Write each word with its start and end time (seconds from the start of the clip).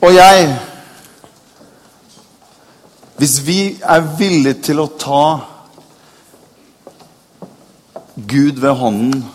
Og 0.00 0.14
jeg 0.14 0.60
Hvis 3.16 3.46
vi 3.46 3.78
er 3.82 4.00
villige 4.16 4.62
til 4.64 4.78
å 4.80 4.86
ta 4.96 5.24
Gud 8.16 8.60
ved 8.60 8.72
hånden, 8.72 9.26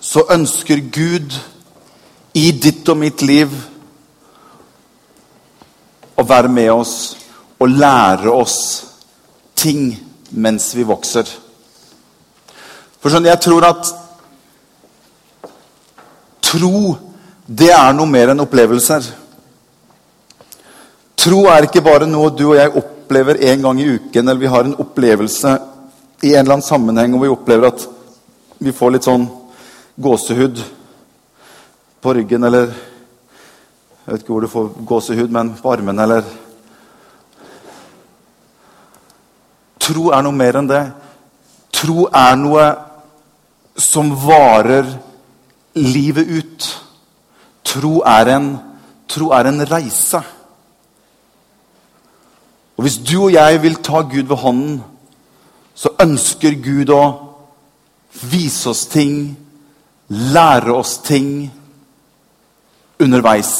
så 0.00 0.26
ønsker 0.30 0.82
Gud 0.92 1.38
i 2.36 2.50
ditt 2.52 2.88
og 2.92 3.00
mitt 3.00 3.24
liv 3.24 3.56
å 6.20 6.28
være 6.28 6.52
med 6.52 6.68
oss 6.74 6.94
og 7.56 7.72
lære 7.80 8.32
oss 8.32 8.58
ting 9.56 9.94
mens 10.30 10.74
vi 10.76 10.84
vokser. 10.84 11.24
For 13.00 13.08
skjønner, 13.08 13.32
jeg 13.32 13.44
tror 13.48 13.70
at 13.72 13.94
tro, 16.44 17.09
det 17.50 17.72
er 17.74 17.94
noe 17.96 18.06
mer 18.06 18.30
enn 18.30 18.42
opplevelser. 18.44 19.06
Tro 21.18 21.40
er 21.50 21.66
ikke 21.66 21.82
bare 21.82 22.06
noe 22.06 22.30
du 22.30 22.44
og 22.52 22.58
jeg 22.60 22.70
opplever 22.78 23.40
en 23.50 23.64
gang 23.64 23.80
i 23.82 23.88
uken, 23.96 24.22
eller 24.22 24.38
vi 24.38 24.50
har 24.52 24.68
en 24.68 24.76
opplevelse 24.78 25.54
i 26.22 26.34
en 26.34 26.44
eller 26.44 26.54
annen 26.54 26.66
sammenheng 26.66 27.16
og 27.16 27.24
vi 27.24 27.32
opplever 27.32 27.72
at 27.72 27.86
vi 28.60 28.74
får 28.76 28.92
litt 28.94 29.08
sånn 29.08 29.24
gåsehud 30.00 30.60
på 32.00 32.14
ryggen, 32.16 32.44
eller 32.44 32.70
Jeg 34.00 34.14
vet 34.14 34.22
ikke 34.22 34.32
hvor 34.32 34.42
du 34.42 34.50
får 34.50 34.68
gåsehud, 34.88 35.30
men 35.30 35.50
på 35.60 35.72
armene, 35.72 36.02
eller 36.02 36.22
Tro 39.78 40.08
er 40.14 40.22
noe 40.22 40.34
mer 40.34 40.58
enn 40.58 40.70
det. 40.70 40.80
Tro 41.74 42.06
er 42.06 42.38
noe 42.38 42.64
som 43.76 44.10
varer 44.22 44.86
livet 45.78 46.30
ut. 46.30 46.68
Tro 47.70 48.00
er 48.06 48.32
en, 48.34 48.50
tro 49.08 49.30
er 49.36 49.46
en 49.50 49.62
reise. 49.70 50.22
Og 52.76 52.82
Hvis 52.82 52.98
du 52.98 53.16
og 53.24 53.32
jeg 53.32 53.62
vil 53.62 53.76
ta 53.84 54.00
Gud 54.00 54.26
ved 54.28 54.36
hånden, 54.36 54.80
så 55.74 55.92
ønsker 56.02 56.56
Gud 56.64 56.90
å 56.92 57.04
vise 58.30 58.70
oss 58.72 58.86
ting, 58.90 59.36
lære 60.08 60.74
oss 60.74 60.98
ting 61.04 61.50
underveis. 63.00 63.52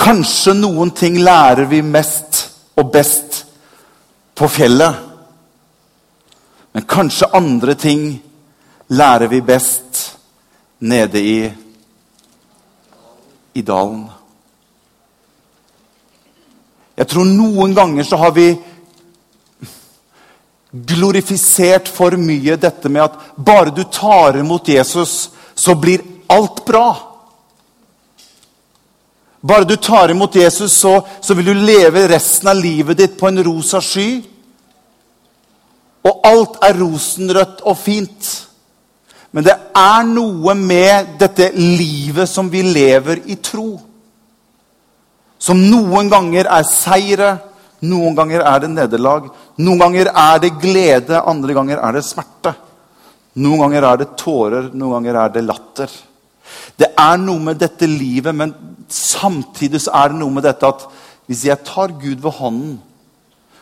Kanskje 0.00 0.56
noen 0.58 0.90
ting 0.96 1.20
lærer 1.22 1.68
vi 1.70 1.80
mest 1.84 2.40
og 2.76 2.90
best 2.92 3.44
på 4.34 4.48
fjellet. 4.50 4.96
Men 6.74 6.88
kanskje 6.90 7.30
andre 7.36 7.76
ting 7.78 8.08
lærer 8.88 9.30
vi 9.30 9.40
best 9.40 9.93
nede 10.84 11.20
i, 11.20 11.38
i 13.52 13.62
dalen. 13.62 14.04
Jeg 16.94 17.08
tror 17.10 17.26
noen 17.26 17.74
ganger 17.74 18.06
så 18.06 18.20
har 18.20 18.34
vi 18.36 18.52
glorifisert 20.74 21.88
for 21.88 22.18
mye 22.18 22.58
dette 22.60 22.90
med 22.90 23.06
at 23.06 23.18
bare 23.36 23.72
du 23.74 23.82
tar 23.88 24.36
imot 24.38 24.68
Jesus, 24.68 25.30
så 25.54 25.74
blir 25.78 26.04
alt 26.30 26.64
bra. 26.66 26.88
Bare 29.40 29.64
du 29.68 29.76
tar 29.76 30.10
imot 30.10 30.36
Jesus, 30.36 30.72
så, 30.72 30.98
så 31.20 31.34
vil 31.34 31.52
du 31.52 31.54
leve 31.54 32.08
resten 32.10 32.48
av 32.48 32.60
livet 32.60 32.98
ditt 32.98 33.18
på 33.20 33.28
en 33.28 33.42
rosa 33.44 33.80
sky. 33.80 34.08
Og 36.04 36.26
alt 36.28 36.58
er 36.64 36.80
rosenrødt 36.80 37.64
og 37.64 37.78
fint. 37.78 38.32
Men 39.34 39.46
det 39.48 39.54
er 39.74 40.04
noe 40.06 40.54
med 40.54 41.16
dette 41.18 41.48
livet 41.58 42.30
som 42.30 42.46
vi 42.50 42.62
lever 42.62 43.24
i 43.26 43.34
tro. 43.42 43.72
Som 45.42 45.58
noen 45.66 46.08
ganger 46.12 46.46
er 46.46 46.68
seire, 46.68 47.32
noen 47.84 48.14
ganger 48.16 48.44
er 48.46 48.62
det 48.62 48.70
nederlag. 48.76 49.26
Noen 49.58 49.82
ganger 49.82 50.12
er 50.12 50.38
det 50.44 50.54
glede, 50.62 51.18
andre 51.18 51.58
ganger 51.58 51.82
er 51.82 51.98
det 51.98 52.04
smerte. 52.06 52.54
Noen 53.42 53.64
ganger 53.64 53.88
er 53.90 54.00
det 54.00 54.12
tårer, 54.20 54.70
noen 54.70 55.00
ganger 55.00 55.20
er 55.24 55.34
det 55.34 55.44
latter. 55.48 55.90
Det 56.78 56.92
er 56.94 57.18
noe 57.18 57.42
med 57.42 57.58
dette 57.58 57.90
livet, 57.90 58.34
men 58.34 58.54
samtidig 58.86 59.82
så 59.82 59.96
er 59.98 60.12
det 60.12 60.20
noe 60.22 60.38
med 60.38 60.46
dette 60.46 60.70
at 60.70 60.86
hvis 61.26 61.46
jeg 61.48 61.66
tar 61.66 61.90
Gud 61.98 62.22
ved 62.22 62.38
hånden, 62.38 62.74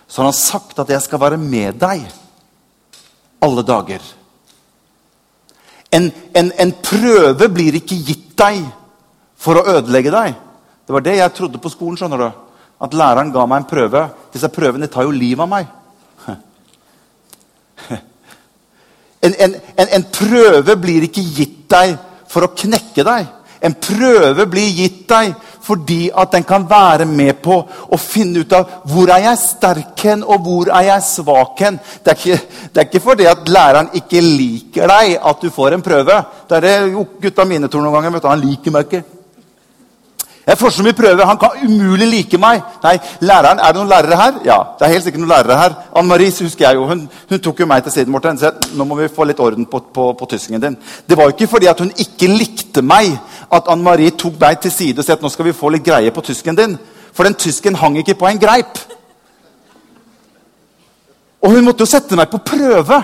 så 0.04 0.20
har 0.20 0.28
han 0.28 0.36
sagt 0.36 0.82
at 0.82 0.90
jeg 0.92 1.00
skal 1.00 1.22
være 1.22 1.40
med 1.40 1.78
deg 1.80 2.04
alle 3.42 3.64
dager. 3.64 4.02
En, 5.92 6.08
en, 6.34 6.52
en 6.58 6.72
prøve 6.84 7.48
blir 7.52 7.76
ikke 7.76 7.98
gitt 8.00 8.30
deg 8.40 8.62
for 9.36 9.58
å 9.58 9.66
ødelegge 9.76 10.12
deg. 10.14 10.38
Det 10.86 10.94
var 10.94 11.04
det 11.04 11.18
jeg 11.18 11.34
trodde 11.36 11.60
på 11.62 11.72
skolen. 11.72 11.98
skjønner 12.00 12.22
du. 12.22 12.28
At 12.82 12.94
læreren 12.96 13.32
ga 13.34 13.44
meg 13.46 13.62
en 13.62 13.68
prøve. 13.70 14.06
Disse 14.32 14.50
prøvene 14.52 14.88
tar 14.90 15.06
jo 15.06 15.14
livet 15.14 15.44
av 15.44 15.52
meg. 15.52 15.66
En, 19.22 19.30
en, 19.38 19.52
en, 19.78 20.04
prøve 20.10 20.74
blir 20.82 21.04
ikke 21.06 21.22
gitt 21.22 21.68
deg 21.70 21.92
for 22.26 22.42
å 22.42 22.48
knekke 22.58 23.04
deg. 23.06 23.28
En 23.62 23.76
prøve 23.78 24.46
blir 24.50 24.74
gitt 24.74 25.04
deg 25.10 25.34
fordi 25.62 26.08
at 26.10 26.32
den 26.34 26.42
kan 26.42 26.64
være 26.66 27.06
med 27.06 27.38
på 27.42 27.54
å 27.62 27.98
finne 28.00 28.42
ut 28.42 28.54
av 28.56 28.82
hvor 28.90 29.12
er 29.14 29.28
jeg 29.28 29.38
sterk 29.38 30.04
hen, 30.08 30.24
og 30.26 30.42
hvor 30.42 30.72
er 30.74 30.88
jeg 30.88 31.06
svak 31.06 31.62
hen. 31.62 31.78
Det 32.02 32.12
er 32.12 32.18
ikke, 32.18 32.58
det 32.72 32.82
er 32.82 32.88
ikke 32.88 33.04
fordi 33.04 33.28
at 33.30 33.48
læreren 33.48 33.92
ikke 34.02 34.24
liker 34.26 34.90
deg 34.90 35.16
at 35.22 35.42
du 35.42 35.50
får 35.54 35.78
en 35.78 35.86
prøve. 35.86 36.18
Det 36.48 36.58
er 36.58 36.66
det 36.66 37.06
gutta 37.22 37.46
mine 37.46 37.70
tror 37.70 37.86
noen 37.86 38.00
ganger. 38.00 38.24
Han 38.26 38.42
liker 38.42 38.74
meg 38.74 38.88
ikke. 38.88 39.21
Jeg 40.46 40.58
får 40.58 40.70
så 40.74 40.82
mye 40.82 40.96
prøve. 40.98 41.26
Han 41.26 41.38
kan 41.38 41.58
umulig 41.62 42.06
like 42.10 42.38
meg. 42.38 42.62
Nei, 42.82 42.96
læreren, 43.20 43.60
Er 43.62 43.72
det 43.72 43.76
noen 43.76 43.88
lærere 43.88 44.16
her? 44.16 44.32
Ja, 44.44 44.56
det 44.78 44.86
er 44.86 44.92
helt 44.92 45.04
sikkert 45.04 45.20
noen 45.20 45.30
lærere 45.30 45.58
her. 45.58 45.74
Anne 45.96 46.08
Marie 46.08 46.30
husker 46.30 46.66
jeg 46.66 46.74
jo, 46.74 46.86
hun, 46.86 47.08
hun, 47.28 47.38
tok 47.38 47.60
jo 47.60 47.66
meg 47.66 47.82
til 47.82 47.92
siden. 47.92 48.12
Morten, 48.12 48.38
så 48.38 48.50
nå 48.74 48.84
må 48.84 48.98
vi 48.98 49.08
få 49.08 49.24
litt 49.24 49.40
orden 49.40 49.66
på, 49.66 49.78
på, 49.94 50.12
på 50.18 50.26
tyskingen 50.26 50.62
din. 50.62 50.78
Det 51.08 51.16
var 51.16 51.30
jo 51.30 51.36
ikke 51.36 51.46
fordi 51.46 51.70
at 51.70 51.80
hun 51.80 51.92
ikke 51.96 52.26
likte 52.26 52.82
meg 52.82 53.14
at 53.52 53.70
Anne 53.70 53.86
Marie 53.86 54.10
tok 54.10 54.40
meg 54.40 54.58
til 54.60 54.72
side 54.72 54.98
og 54.98 55.06
sa 55.06 55.14
at 55.14 55.22
nå 55.22 55.30
skal 55.30 55.46
vi 55.46 55.54
få 55.54 55.70
litt 55.70 55.86
greie 55.86 56.10
på 56.10 56.26
tysken 56.26 56.58
din. 56.58 56.78
For 57.12 57.22
den 57.28 57.38
tysken 57.38 57.78
hang 57.78 57.98
ikke 57.98 58.18
på 58.18 58.26
en 58.26 58.42
greip. 58.42 58.82
Og 61.42 61.50
hun 61.50 61.64
måtte 61.64 61.86
jo 61.86 61.90
sette 61.90 62.18
meg 62.18 62.30
på 62.30 62.42
prøve. 62.42 63.02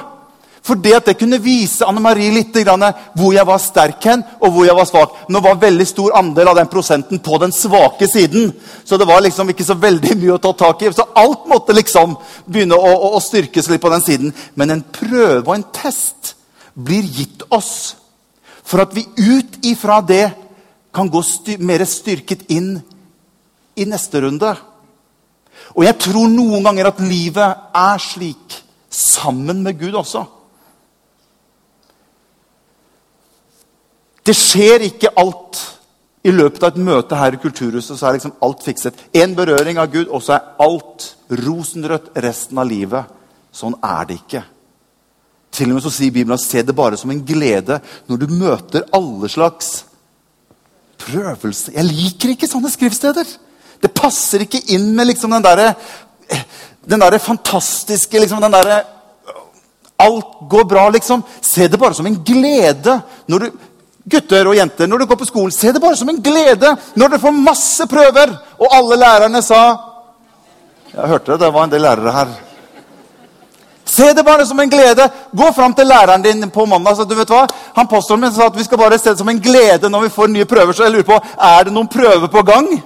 For 0.63 0.79
det 0.81 0.95
at 0.97 1.11
det 1.11 1.17
kunne 1.21 1.39
vise 1.43 1.87
Anne 1.87 2.03
Marie 2.03 2.33
litt 2.35 2.57
hvor 2.59 3.33
jeg 3.33 3.47
var 3.47 3.61
sterk 3.63 4.05
hen, 4.05 4.25
og 4.41 4.53
hvor 4.53 4.67
jeg 4.67 4.77
var 4.77 4.89
svak. 4.89 5.15
Nå 5.29 5.41
var 5.45 5.61
veldig 5.61 5.87
stor 5.87 6.17
andel 6.19 6.51
av 6.51 6.59
den 6.59 6.71
prosenten 6.71 7.23
på 7.25 7.39
den 7.39 7.53
svake 7.53 8.09
siden. 8.09 8.53
Så 8.85 8.99
det 8.99 9.07
var 9.09 9.23
liksom 9.25 9.51
ikke 9.51 9.65
så 9.65 9.79
veldig 9.79 10.17
mye 10.19 10.35
å 10.37 10.43
ta 10.43 10.53
tak 10.53 10.83
i. 10.83 10.93
Så 10.93 11.07
alt 11.15 11.47
måtte 11.51 11.77
liksom 11.77 12.17
begynne 12.47 12.77
å, 12.77 12.91
å, 12.91 13.15
å 13.17 13.23
styrkes 13.23 13.71
litt 13.71 13.83
på 13.83 13.93
den 13.93 14.05
siden. 14.05 14.35
Men 14.55 14.75
en 14.75 14.85
prøve 14.93 15.47
og 15.47 15.55
en 15.57 15.69
test 15.75 16.35
blir 16.75 17.07
gitt 17.07 17.43
oss 17.51 17.97
for 18.69 18.85
at 18.85 18.93
vi 18.95 19.07
ut 19.17 19.59
ifra 19.67 20.03
det 20.05 20.27
kan 20.95 21.09
gå 21.09 21.23
styr 21.25 21.63
mer 21.65 21.85
styrket 21.89 22.49
inn 22.53 22.77
i 23.79 23.87
neste 23.89 24.21
runde. 24.25 24.51
Og 25.77 25.85
jeg 25.87 25.97
tror 26.03 26.29
noen 26.33 26.65
ganger 26.67 26.91
at 26.91 27.01
livet 27.03 27.71
er 27.77 28.03
slik 28.03 28.59
sammen 28.91 29.63
med 29.65 29.79
Gud 29.81 29.97
også. 29.99 30.25
Det 34.29 34.35
skjer 34.37 34.85
ikke 34.91 35.15
alt 35.17 35.63
i 36.27 36.33
løpet 36.35 36.61
av 36.61 36.75
et 36.75 36.85
møte 36.85 37.17
her 37.17 37.33
i 37.33 37.41
Kulturhuset. 37.41 37.97
så 37.97 38.07
er 38.07 38.19
liksom 38.19 38.35
alt 38.45 38.65
fikset. 38.67 38.95
Én 39.17 39.35
berøring 39.35 39.79
av 39.81 39.89
Gud, 39.93 40.09
og 40.09 40.23
så 40.23 40.37
er 40.37 40.51
alt 40.61 41.15
rosenrødt 41.33 42.11
resten 42.21 42.59
av 42.61 42.69
livet. 42.69 43.09
Sånn 43.53 43.79
er 43.81 44.05
det 44.09 44.19
ikke. 44.19 44.43
Til 45.51 45.71
og 45.71 45.79
med 45.79 45.87
så 45.87 45.93
sier 45.95 46.13
Bibelen 46.13 46.39
se 46.39 46.63
det 46.63 46.77
bare 46.77 46.99
som 47.01 47.11
en 47.11 47.25
glede 47.25 47.81
når 48.07 48.21
du 48.21 48.35
møter 48.35 48.85
alle 48.93 49.31
slags 49.33 49.87
prøvelser. 51.01 51.79
Jeg 51.79 51.89
liker 51.89 52.35
ikke 52.35 52.51
sånne 52.51 52.71
skriftsteder. 52.73 53.33
Det 53.81 53.95
passer 53.97 54.45
ikke 54.45 54.61
inn 54.75 54.91
med 54.97 55.09
liksom 55.09 55.33
den 55.33 55.47
derre 55.47 55.73
den 56.89 57.01
der 57.01 57.19
fantastiske 57.19 58.21
liksom, 58.21 58.43
den 58.43 58.53
der, 58.53 58.85
Alt 59.99 60.27
går 60.51 60.65
bra, 60.65 60.89
liksom. 60.95 61.25
Se 61.43 61.67
det 61.69 61.79
bare 61.79 61.95
som 61.95 62.07
en 62.07 62.21
glede 62.25 63.01
når 63.27 63.39
du 63.39 63.47
gutter 64.11 64.49
og 64.49 64.57
jenter, 64.57 64.89
når 64.91 65.03
du 65.03 65.07
går 65.11 65.21
på 65.21 65.29
skolen, 65.29 65.55
se 65.55 65.73
det 65.73 65.83
bare 65.83 65.97
som 65.97 66.09
en 66.09 66.23
glede 66.23 66.75
når 66.97 67.09
dere 67.09 67.23
får 67.23 67.37
masse 67.37 67.87
prøver. 67.91 68.35
Og 68.59 68.75
alle 68.75 68.99
lærerne 69.01 69.43
sa 69.43 69.63
Jeg 70.95 71.09
hørte 71.09 71.33
det, 71.33 71.41
det 71.41 71.55
var 71.55 71.65
en 71.65 71.73
del 71.73 71.85
lærere 71.85 72.13
her. 72.13 72.37
Se 73.89 74.13
det 74.13 74.23
bare 74.23 74.45
som 74.47 74.59
en 74.61 74.71
glede. 74.71 75.09
Gå 75.33 75.53
fram 75.57 75.73
til 75.75 75.87
læreren 75.89 76.23
din 76.23 76.51
på 76.51 76.67
mandag. 76.67 76.97
Så 76.97 77.05
du 77.09 77.15
vet 77.17 77.31
hva? 77.33 77.47
Han 77.77 77.89
Pastoren 77.89 78.21
min 78.21 78.33
sa 78.33 78.47
at 78.51 78.57
vi 78.57 78.65
skal 78.67 78.79
bare 78.79 78.99
se 79.01 79.15
det 79.15 79.19
som 79.19 79.29
en 79.33 79.41
glede 79.41 79.89
når 79.89 80.03
vi 80.05 80.11
får 80.13 80.29
nye 80.29 80.49
prøver. 80.49 80.77
Så 80.77 80.85
jeg 80.85 80.93
lurer 80.93 81.07
på, 81.09 81.17
er 81.17 81.65
det 81.65 81.73
noen 81.73 81.89
prøver 81.89 82.29
på 82.29 82.43
gang? 82.45 82.69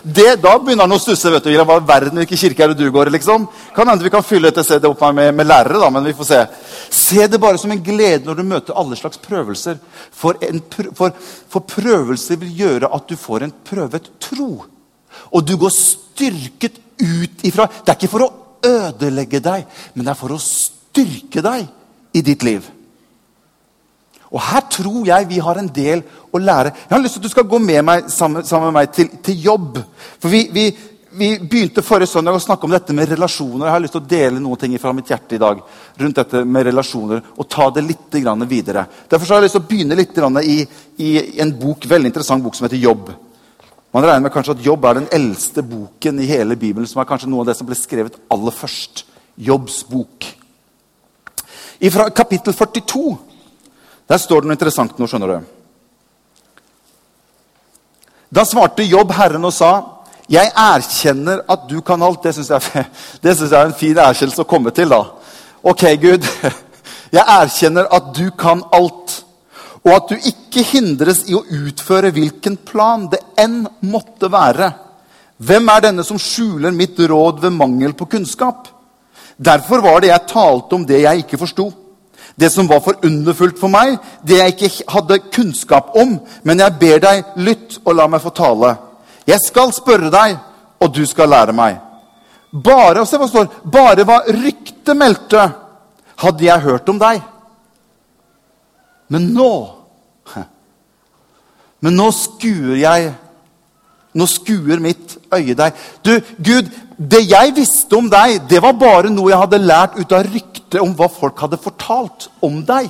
Det, 0.00 0.38
da 0.40 0.54
begynner 0.56 0.86
han 0.86 0.96
å 0.96 0.98
stusse. 1.00 1.28
vet 1.28 1.44
du. 1.44 1.52
Hva 1.52 1.76
verden, 1.84 2.20
hvilken 2.22 2.40
kirke 2.40 2.64
er 2.64 2.72
det 2.72 2.80
du 2.80 2.92
går 2.92 3.10
i? 3.10 3.14
liksom? 3.18 3.46
Kan 3.76 3.88
hende 3.88 4.04
vi 4.04 4.12
kan 4.12 4.24
fylle 4.24 4.48
dette 4.48 4.64
stedet 4.64 4.88
opp 4.88 5.02
med, 5.12 5.34
med 5.36 5.48
lærere, 5.48 5.76
da, 5.76 5.90
men 5.92 6.06
vi 6.08 6.14
får 6.16 6.28
se. 6.28 6.40
Se 6.88 7.26
det 7.28 7.40
bare 7.40 7.60
som 7.60 7.72
en 7.72 7.82
glede 7.84 8.24
når 8.24 8.40
du 8.40 8.44
møter 8.48 8.80
alle 8.80 8.96
slags 8.96 9.20
prøvelser. 9.20 9.76
For, 10.12 10.40
en, 10.40 10.62
for, 10.96 11.12
for 11.52 11.68
prøvelser 11.68 12.40
vil 12.40 12.56
gjøre 12.62 12.92
at 12.96 13.08
du 13.12 13.16
får 13.20 13.44
en 13.44 13.56
prøvet 13.72 14.08
tro. 14.24 14.50
Og 15.36 15.44
du 15.44 15.56
går 15.60 15.72
styrket 15.74 16.80
ut 17.00 17.44
ifra 17.48 17.64
Det 17.68 17.88
er 17.88 17.96
ikke 17.96 18.12
for 18.12 18.26
å 18.26 18.32
ødelegge 18.66 19.40
deg, 19.44 19.64
men 19.94 20.04
det 20.04 20.12
er 20.12 20.18
for 20.18 20.34
å 20.34 20.42
styrke 20.42 21.42
deg 21.44 21.66
i 22.16 22.22
ditt 22.26 22.44
liv. 22.46 22.68
Og 24.30 24.38
Her 24.46 24.62
tror 24.70 25.06
jeg 25.06 25.26
vi 25.28 25.40
har 25.42 25.58
en 25.58 25.70
del 25.74 26.04
å 26.30 26.38
lære. 26.38 26.70
Jeg 26.86 26.94
har 26.94 27.02
lyst 27.02 27.18
til 27.18 27.24
at 27.24 27.26
du 27.26 27.32
skal 27.32 27.48
gå 27.50 27.58
med 27.58 27.82
meg 27.86 28.10
sammen, 28.14 28.46
sammen 28.46 28.70
med 28.70 28.78
meg 28.78 28.92
til, 28.94 29.10
til 29.26 29.40
jobb. 29.42 29.80
For 30.22 30.30
vi, 30.30 30.44
vi, 30.54 30.66
vi, 31.18 31.30
begynte 31.42 31.82
forrige 31.82 32.12
søndag 32.12 32.38
å 32.38 32.42
snakke 32.42 32.68
om 32.68 32.74
dette 32.74 32.94
med 32.94 33.10
relasjoner. 33.10 33.66
Jeg 33.66 33.74
har 33.74 33.82
lyst 33.82 33.96
til 33.96 34.04
å 34.04 34.10
dele 34.12 34.42
noen 34.42 34.60
ting 34.60 34.76
fra 34.78 34.92
mitt 34.94 35.10
hjerte 35.10 35.34
i 35.34 35.42
dag 35.42 35.64
rundt 35.98 36.22
dette 36.22 36.44
med 36.46 36.68
relasjoner 36.70 37.24
og 37.34 37.48
ta 37.50 37.66
det 37.74 37.82
litt 37.88 38.20
videre. 38.46 38.86
Derfor 39.10 39.34
har 39.34 39.42
jeg 39.42 39.48
lyst 39.48 39.58
til 39.58 39.64
å 39.64 39.70
begynne 39.72 39.98
litt 39.98 40.22
i, 40.44 40.60
i 41.02 41.10
en 41.42 41.56
bok, 41.58 41.90
veldig 41.90 42.12
interessant 42.12 42.44
bok 42.44 42.54
som 42.54 42.68
heter 42.68 42.78
Jobb. 42.78 43.10
Man 43.92 44.04
regner 44.04 44.22
med 44.26 44.32
kanskje 44.32 44.54
at 44.54 44.64
Jobb 44.64 44.84
er 44.86 45.00
den 45.00 45.08
eldste 45.12 45.62
boken 45.66 46.20
i 46.22 46.28
hele 46.30 46.56
Bibelen, 46.56 46.86
som 46.86 47.00
er 47.02 47.08
kanskje 47.08 47.30
noe 47.30 47.42
av 47.42 47.50
det 47.50 47.56
som 47.58 47.66
ble 47.66 47.78
skrevet 47.78 48.20
aller 48.30 48.54
først. 48.54 49.04
Jobbs 49.40 49.82
bok. 49.88 50.26
Fra 51.90 52.10
kapittel 52.12 52.54
42 52.54 53.18
der 54.10 54.18
står 54.18 54.42
det 54.42 54.50
noe 54.50 54.56
interessant 54.56 54.98
nå, 54.98 55.06
skjønner 55.06 55.30
du. 55.30 55.50
Da 58.34 58.42
svarte 58.46 58.86
Jobb 58.86 59.12
Herren 59.14 59.46
og 59.46 59.54
sa, 59.54 59.70
'Jeg 60.30 60.50
erkjenner 60.54 61.42
at 61.48 61.68
du 61.70 61.80
kan 61.80 62.02
alt.' 62.02 62.22
Det 62.22 62.34
syns 62.34 62.50
jeg, 62.50 62.62
jeg, 63.22 63.52
er 63.52 63.66
en 63.66 63.74
fin 63.74 63.98
erkjennelse 63.98 64.42
å 64.42 64.50
komme 64.50 64.70
til. 64.70 64.88
da. 64.88 65.04
Ok, 65.62 65.82
Gud. 66.02 66.26
Jeg 67.12 67.24
erkjenner 67.26 67.88
at 67.90 68.14
du 68.14 68.30
kan 68.30 68.62
alt 68.72 69.24
og 69.86 69.92
at 69.94 70.12
du 70.12 70.28
ikke 70.28 70.64
hindres 70.74 71.22
i 71.30 71.34
å 71.36 71.44
utføre 71.44 72.12
hvilken 72.12 72.58
plan 72.68 73.06
det 73.12 73.20
enn 73.40 73.62
måtte 73.88 74.28
være. 74.32 74.68
Hvem 75.40 75.70
er 75.72 75.86
denne 75.86 76.04
som 76.04 76.20
skjuler 76.20 76.74
mitt 76.76 76.98
råd 77.00 77.40
ved 77.40 77.56
mangel 77.56 77.94
på 77.96 78.08
kunnskap? 78.12 78.68
Derfor 79.40 79.80
var 79.80 80.02
det 80.02 80.10
jeg 80.10 80.28
talte 80.28 80.76
om 80.76 80.84
det 80.84 81.00
jeg 81.00 81.22
ikke 81.22 81.40
forsto. 81.40 81.70
Det 82.36 82.50
som 82.52 82.68
var 82.68 82.82
for 82.84 83.00
underfullt 83.04 83.58
for 83.60 83.72
meg, 83.72 83.96
det 84.24 84.36
jeg 84.36 84.54
ikke 84.54 84.92
hadde 84.92 85.22
kunnskap 85.32 85.96
om. 85.96 86.18
Men 86.44 86.60
jeg 86.60 86.76
ber 86.80 87.00
deg, 87.00 87.24
lytt 87.40 87.80
og 87.84 87.96
la 87.96 88.06
meg 88.08 88.20
få 88.20 88.34
tale. 88.36 88.74
Jeg 89.28 89.40
skal 89.46 89.72
spørre 89.72 90.12
deg, 90.12 90.36
og 90.80 90.92
du 90.92 91.02
skal 91.08 91.32
lære 91.32 91.56
meg. 91.56 91.80
Bare, 92.50 93.00
og 93.00 93.08
se 93.08 93.16
hva 93.20 93.28
står, 93.30 93.48
bare 93.64 94.04
hva 94.04 94.22
ryktet 94.28 94.96
meldte, 94.96 95.42
hadde 96.20 96.44
jeg 96.44 96.66
hørt 96.66 96.88
om 96.92 97.00
deg. 97.00 97.20
Men 99.10 99.32
nå 99.34 99.50
Men 101.80 101.96
nå 101.96 102.10
skuer 102.14 102.76
jeg 102.80 103.10
Nå 104.10 104.26
skuer 104.26 104.80
mitt 104.82 105.12
øye 105.30 105.54
deg. 105.54 105.76
Du, 106.02 106.16
Gud, 106.42 106.66
det 106.98 107.20
jeg 107.30 107.52
visste 107.54 107.94
om 107.94 108.08
deg, 108.10 108.40
det 108.50 108.58
var 108.58 108.74
bare 108.74 109.12
noe 109.12 109.30
jeg 109.30 109.38
hadde 109.38 109.60
lært 109.62 109.94
ut 110.00 110.14
av 110.16 110.26
ryktet 110.26 110.80
om 110.82 110.96
hva 110.98 111.06
folk 111.06 111.38
hadde 111.38 111.60
fortalt 111.62 112.26
om 112.42 112.56
deg. 112.66 112.88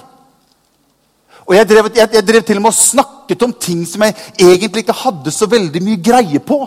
Og 1.44 1.52
jeg 1.58 1.68
drev, 1.68 1.90
jeg, 1.92 2.08
jeg 2.16 2.24
drev, 2.24 2.46
til 2.46 2.56
og 2.56 2.64
med 2.64 2.72
og 2.72 2.78
snakket 2.78 3.44
om 3.44 3.52
ting 3.52 3.84
som 3.84 4.06
jeg 4.06 4.16
egentlig 4.38 4.86
ikke 4.86 4.96
hadde 5.02 5.34
så 5.34 5.48
veldig 5.50 5.84
mye 5.84 6.00
greie 6.08 6.40
på. 6.40 6.62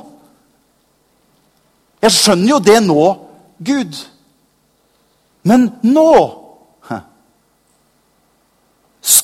Jeg 2.04 2.14
skjønner 2.14 2.50
jo 2.52 2.62
det 2.62 2.78
nå, 2.86 3.04
Gud. 3.64 4.00
Men 5.50 5.70
nå 5.82 6.10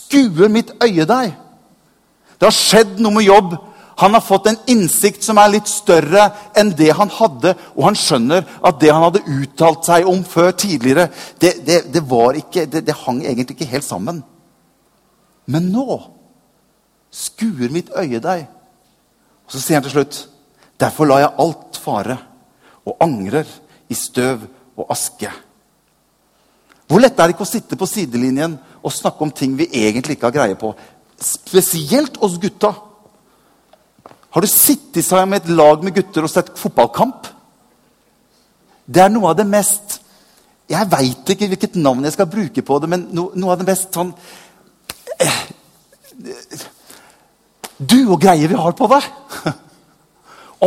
skuer 0.10 0.50
mitt 0.50 0.72
øye 0.84 1.06
deg. 1.06 1.34
Det 2.40 2.48
har 2.48 2.56
skjedd 2.56 3.00
noe 3.00 3.14
med 3.14 3.28
jobb. 3.28 3.56
Han 4.00 4.16
har 4.16 4.24
fått 4.24 4.48
en 4.48 4.60
innsikt 4.72 5.26
som 5.26 5.38
er 5.42 5.52
litt 5.52 5.68
større 5.68 6.30
enn 6.58 6.72
det 6.78 6.94
han 6.96 7.12
hadde. 7.12 7.54
Og 7.76 7.84
han 7.90 7.98
skjønner 8.00 8.46
at 8.64 8.80
det 8.80 8.94
han 8.94 9.04
hadde 9.04 9.26
uttalt 9.28 9.86
seg 9.86 10.08
om 10.08 10.24
før 10.24 10.54
tidligere, 10.56 11.10
det, 11.42 11.58
det, 11.68 11.82
det, 11.92 12.04
ikke, 12.40 12.66
det 12.72 12.96
hang 13.04 13.20
egentlig 13.26 13.58
ikke 13.58 13.74
helt 13.74 13.88
sammen. 13.88 14.24
Men 15.50 15.68
nå 15.74 16.00
skuer 17.12 17.74
mitt 17.74 17.92
øye 17.92 18.22
deg. 18.24 18.48
Og 19.46 19.54
så 19.54 19.62
sier 19.62 19.80
han 19.80 19.88
til 19.88 19.98
slutt 20.00 20.26
Derfor 20.80 21.10
lar 21.10 21.20
jeg 21.20 21.36
alt 21.44 21.76
fare 21.76 22.16
og 22.88 23.02
angrer 23.04 23.50
i 23.92 23.96
støv 23.98 24.46
og 24.80 24.86
aske. 24.94 25.28
Hvor 26.88 27.04
lett 27.04 27.20
er 27.20 27.28
det 27.28 27.36
ikke 27.36 27.44
å 27.44 27.50
sitte 27.50 27.76
på 27.76 27.88
sidelinjen 27.90 28.56
og 28.84 28.94
snakke 28.94 29.26
om 29.26 29.31
ting 29.36 29.56
vi 29.60 29.68
egentlig 29.68 30.18
ikke 30.18 30.30
har 30.30 30.36
greie 30.36 30.58
på? 30.60 30.72
Spesielt 31.20 32.18
oss 32.24 32.38
gutta. 32.40 32.74
Har 34.30 34.46
du 34.46 34.48
sittet 34.48 35.06
sammen 35.06 35.34
med 35.34 35.44
et 35.44 35.56
lag 35.58 35.84
med 35.84 35.96
gutter 35.96 36.26
og 36.26 36.31
sett 36.31 36.52
fotballkamp? 36.60 37.28
Det 38.90 39.02
er 39.04 39.12
noe 39.14 39.31
av 39.31 39.38
det 39.38 39.46
mest 39.50 40.00
Jeg 40.70 40.86
veit 40.90 41.30
ikke 41.34 41.48
hvilket 41.50 41.78
navn 41.81 42.06
jeg 42.06 42.14
skal 42.14 42.30
bruke 42.30 42.62
på 42.62 42.76
det, 42.81 42.90
men 42.90 43.08
no, 43.14 43.31
noe 43.34 43.56
av 43.56 43.62
det 43.62 43.66
mest 43.66 43.94
sånn 43.94 44.12
eh, 45.18 45.40
Du 47.78 47.98
og 48.04 48.20
greier 48.22 48.52
vi 48.52 48.58
har 48.58 48.75
på 48.78 48.90
det. 48.92 49.02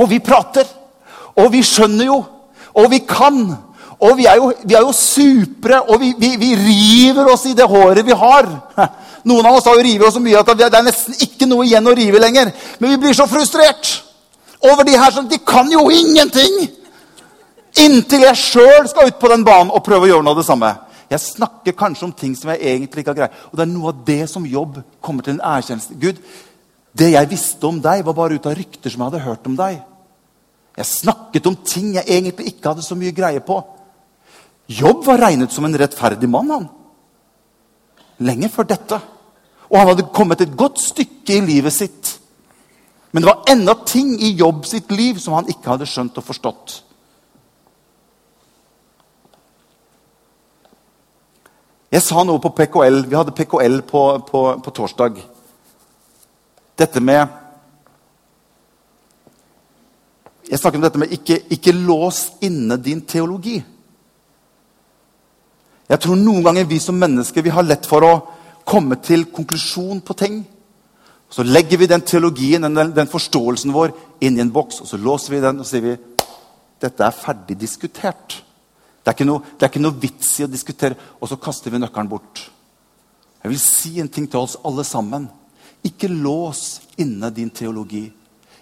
Og 0.01 0.09
vi 0.11 0.19
prater. 0.25 0.67
Og 1.37 1.51
vi 1.53 1.61
skjønner 1.65 2.09
jo. 2.09 2.19
Og 2.81 2.89
vi 2.91 3.03
kan. 3.05 3.45
Og 4.03 4.17
vi 4.19 4.27
er 4.27 4.41
jo, 4.41 4.51
vi 4.67 4.75
er 4.75 4.83
jo 4.83 4.93
supre, 4.97 5.79
og 5.87 6.01
vi, 6.03 6.11
vi, 6.19 6.33
vi, 6.41 6.53
river 6.59 7.29
oss 7.31 7.45
i 7.47 7.55
det 7.55 7.69
håret 7.71 8.03
vi 8.07 8.17
har. 8.19 8.49
Noen 9.31 9.47
av 9.47 9.61
oss 9.61 9.69
har 9.71 9.79
jo 9.79 9.85
revet 9.87 10.09
oss 10.09 10.17
så 10.19 10.23
mye 10.23 10.41
at 10.41 10.49
det 10.59 10.67
er 10.67 10.87
nesten 10.89 11.19
ikke 11.23 11.47
noe 11.47 11.67
igjen 11.69 11.87
å 11.87 11.95
rive 11.95 12.23
lenger. 12.23 12.51
Men 12.81 12.95
vi 12.95 13.03
blir 13.05 13.15
så 13.15 13.29
frustrert 13.31 13.93
over 14.63 14.87
de 14.87 14.97
her 14.99 15.15
som 15.15 15.29
De 15.31 15.39
kan 15.47 15.71
jo 15.71 15.87
ingenting! 15.91 16.65
Inntil 17.83 18.27
jeg 18.27 18.37
sjøl 18.37 18.89
skal 18.91 19.09
ut 19.09 19.21
på 19.21 19.31
den 19.33 19.47
banen 19.47 19.71
og 19.73 19.85
prøve 19.87 20.05
å 20.05 20.11
gjøre 20.11 20.27
noe 20.27 20.35
av 20.35 20.43
det 20.43 20.49
samme. 20.49 20.73
Jeg 21.13 21.23
snakker 21.23 21.77
kanskje 21.77 22.05
om 22.09 22.13
ting 22.17 22.35
som 22.37 22.51
jeg 22.53 22.61
egentlig 22.73 23.05
ikke 23.05 23.15
har 23.15 23.21
greid. 23.21 23.39
Og 23.53 23.59
det 23.59 23.65
er 23.65 23.71
noe 23.71 23.93
av 23.93 24.03
det 24.07 24.25
som 24.29 24.49
jobb 24.49 24.81
kommer 25.05 25.25
til 25.25 25.37
en 25.37 25.47
erkjennelse. 25.55 25.97
Gud, 26.01 26.19
det 26.99 27.13
jeg 27.15 27.31
visste 27.31 27.71
om 27.71 27.79
deg, 27.85 28.03
var 28.05 28.17
bare 28.19 28.37
ut 28.37 28.51
av 28.51 28.59
rykter 28.59 28.93
som 28.93 29.01
jeg 29.01 29.13
hadde 29.13 29.25
hørt 29.25 29.49
om 29.49 29.57
deg. 29.57 29.79
Jeg 30.77 30.89
snakket 30.89 31.49
om 31.49 31.57
ting 31.65 31.95
jeg 31.97 32.09
egentlig 32.09 32.53
ikke 32.53 32.73
hadde 32.73 32.85
så 32.85 32.97
mye 32.99 33.15
greie 33.15 33.41
på. 33.45 33.61
Jobb 34.73 35.05
var 35.05 35.21
regnet 35.21 35.53
som 35.53 35.65
en 35.67 35.79
rettferdig 35.79 36.29
mann. 36.31 36.51
han. 36.51 36.69
Lenge 38.19 38.49
før 38.49 38.69
dette. 38.69 39.01
Og 39.71 39.79
han 39.79 39.89
hadde 39.89 40.11
kommet 40.15 40.41
et 40.41 40.57
godt 40.57 40.81
stykke 40.81 41.37
i 41.37 41.45
livet 41.45 41.73
sitt. 41.73 42.19
Men 43.13 43.23
det 43.23 43.29
var 43.29 43.53
enda 43.53 43.75
ting 43.87 44.15
i 44.21 44.33
Jobb 44.37 44.65
sitt 44.67 44.91
liv 44.93 45.19
som 45.21 45.37
han 45.37 45.49
ikke 45.49 45.75
hadde 45.75 45.89
skjønt 45.89 46.19
og 46.21 46.25
forstått. 46.25 46.79
Jeg 51.93 52.01
sa 52.01 52.23
noe 52.25 52.41
på 52.41 52.55
PKL. 52.57 53.03
Vi 53.05 53.17
hadde 53.19 53.35
PKL 53.37 53.83
på, 53.85 54.03
på, 54.31 54.43
på 54.65 54.73
torsdag. 54.73 55.21
Dette 56.81 57.01
med 57.05 57.39
Jeg 60.49 60.59
snakket 60.61 60.77
om 60.77 60.83
dette 60.85 61.01
med 61.01 61.13
ikke, 61.15 61.37
ikke 61.55 61.73
lås 61.73 62.27
inne 62.45 62.77
din 62.77 63.01
teologi. 63.09 63.55
Jeg 65.93 66.01
tror 66.01 66.17
noen 66.17 66.41
ganger 66.45 66.65
vi 66.65 66.79
som 66.81 66.97
mennesker 66.97 67.45
vi 67.45 67.53
har 67.53 67.67
lett 67.67 67.85
for 67.89 68.07
å 68.07 68.13
komme 68.65 68.97
til 69.05 69.27
konklusjon 69.35 70.01
på 70.01 70.17
ting. 70.17 70.39
Så 71.33 71.45
legger 71.45 71.81
vi 71.81 71.89
den 71.91 72.05
teologien, 72.05 72.65
den, 72.65 72.95
den 72.97 73.11
forståelsen 73.11 73.75
vår, 73.75 73.93
inn 74.25 74.39
i 74.39 74.43
en 74.45 74.53
boks, 74.53 74.81
og 74.81 74.89
så 74.89 75.01
låser 75.01 75.37
vi 75.37 75.43
den 75.45 75.61
og 75.61 75.69
sier 75.69 75.85
vi, 75.85 75.99
dette 76.81 77.05
er 77.05 77.17
ferdig 77.17 77.59
diskutert. 77.61 78.39
Det 79.03 79.13
er, 79.13 79.27
noe, 79.29 79.43
det 79.59 79.67
er 79.67 79.73
ikke 79.73 79.83
noe 79.83 79.99
vits 80.01 80.33
i 80.41 80.47
å 80.47 80.51
diskutere, 80.51 80.97
og 81.21 81.29
så 81.29 81.39
kaster 81.41 81.73
vi 81.75 81.81
nøkkelen 81.83 82.11
bort. 82.11 82.45
Jeg 83.43 83.53
vil 83.53 83.61
si 83.61 83.95
en 84.01 84.11
ting 84.13 84.29
til 84.31 84.45
oss 84.45 84.57
alle 84.65 84.85
sammen. 84.87 85.27
Ikke 85.83 86.09
lås 86.09 86.81
inne 87.03 87.33
din 87.35 87.51
teologi. 87.51 88.05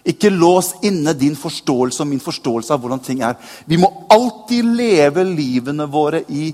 Ikke 0.03 0.31
lås 0.33 0.71
inne 0.87 1.13
din 1.13 1.35
forståelse 1.37 2.01
og 2.01 2.09
min 2.09 2.23
forståelse 2.23 2.73
av 2.73 2.81
hvordan 2.81 3.03
ting 3.05 3.21
er. 3.21 3.37
Vi 3.69 3.77
må 3.77 3.91
alltid 4.09 4.65
leve 4.65 5.27
livene 5.27 5.85
våre 5.85 6.23
i 6.33 6.49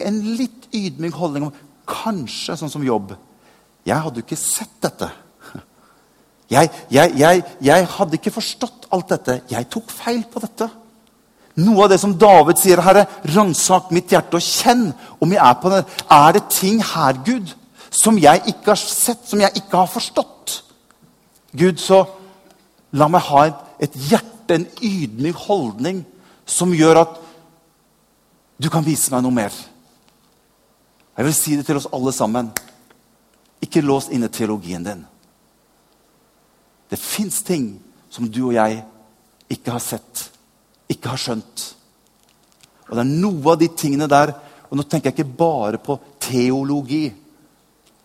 en 0.00 0.20
litt 0.38 0.68
ydmyk 0.74 1.16
holdning 1.18 1.48
om 1.48 1.58
kanskje 1.88 2.56
sånn 2.58 2.72
som 2.72 2.84
jobb. 2.86 3.12
Jeg 3.86 3.98
hadde 3.98 4.20
jo 4.20 4.26
ikke 4.26 4.38
sett 4.38 4.74
dette. 4.82 5.10
Jeg, 6.52 6.68
jeg, 6.92 7.12
jeg, 7.16 7.42
jeg, 7.64 7.88
hadde 7.94 8.18
ikke 8.18 8.34
forstått 8.34 8.88
alt 8.92 9.12
dette. 9.14 9.38
Jeg 9.50 9.68
tok 9.72 9.92
feil 9.92 10.22
på 10.28 10.42
dette. 10.42 10.68
Noe 11.62 11.84
av 11.84 11.92
det 11.92 11.98
som 12.00 12.14
David 12.16 12.60
sier, 12.60 12.80
Herre, 12.84 13.06
ransak 13.34 13.90
mitt 13.92 14.12
hjerte 14.12 14.38
og 14.38 14.44
kjenn 14.44 14.86
om 15.20 15.32
jeg 15.32 15.40
er 15.44 15.58
på 15.60 15.72
det. 15.72 15.82
Er 16.12 16.36
det 16.36 16.44
ting 16.52 16.80
her, 16.92 17.18
Gud, 17.24 17.52
som 17.92 18.20
jeg 18.20 18.44
ikke 18.52 18.72
har 18.72 18.80
sett, 18.80 19.24
som 19.28 19.40
jeg 19.40 19.62
ikke 19.62 19.80
har 19.80 19.90
forstått? 19.92 20.58
Gud, 21.56 21.80
så 21.80 22.04
la 22.96 23.08
meg 23.12 23.24
ha 23.28 23.46
et, 23.48 23.66
et 23.88 23.98
hjerte, 24.10 24.56
en 24.56 24.68
ydmyk 24.84 25.44
holdning, 25.46 26.02
som 26.48 26.72
gjør 26.76 27.04
at 27.04 27.20
du 28.60 28.68
kan 28.72 28.84
vise 28.84 29.12
meg 29.12 29.24
noe 29.24 29.34
mer. 29.34 29.54
Jeg 31.16 31.28
vil 31.28 31.36
si 31.36 31.56
det 31.56 31.66
til 31.68 31.78
oss 31.80 31.90
alle 31.92 32.12
sammen. 32.14 32.50
Ikke 33.62 33.84
lås 33.84 34.08
inne 34.10 34.30
teologien 34.32 34.84
din. 34.84 35.04
Det 36.88 36.98
fins 37.00 37.42
ting 37.42 37.74
som 38.12 38.28
du 38.28 38.46
og 38.48 38.54
jeg 38.56 38.82
ikke 39.52 39.72
har 39.72 39.82
sett 39.84 40.28
ikke 40.92 41.12
har 41.12 41.20
skjønt. 41.20 41.66
Og 42.88 42.96
det 42.96 43.04
er 43.04 43.12
noe 43.24 43.54
av 43.54 43.60
de 43.60 43.70
tingene 43.76 44.10
der 44.10 44.34
Og 44.72 44.78
nå 44.78 44.86
tenker 44.88 45.10
jeg 45.10 45.18
ikke 45.18 45.36
bare 45.36 45.76
på 45.76 45.98
teologi, 46.16 47.10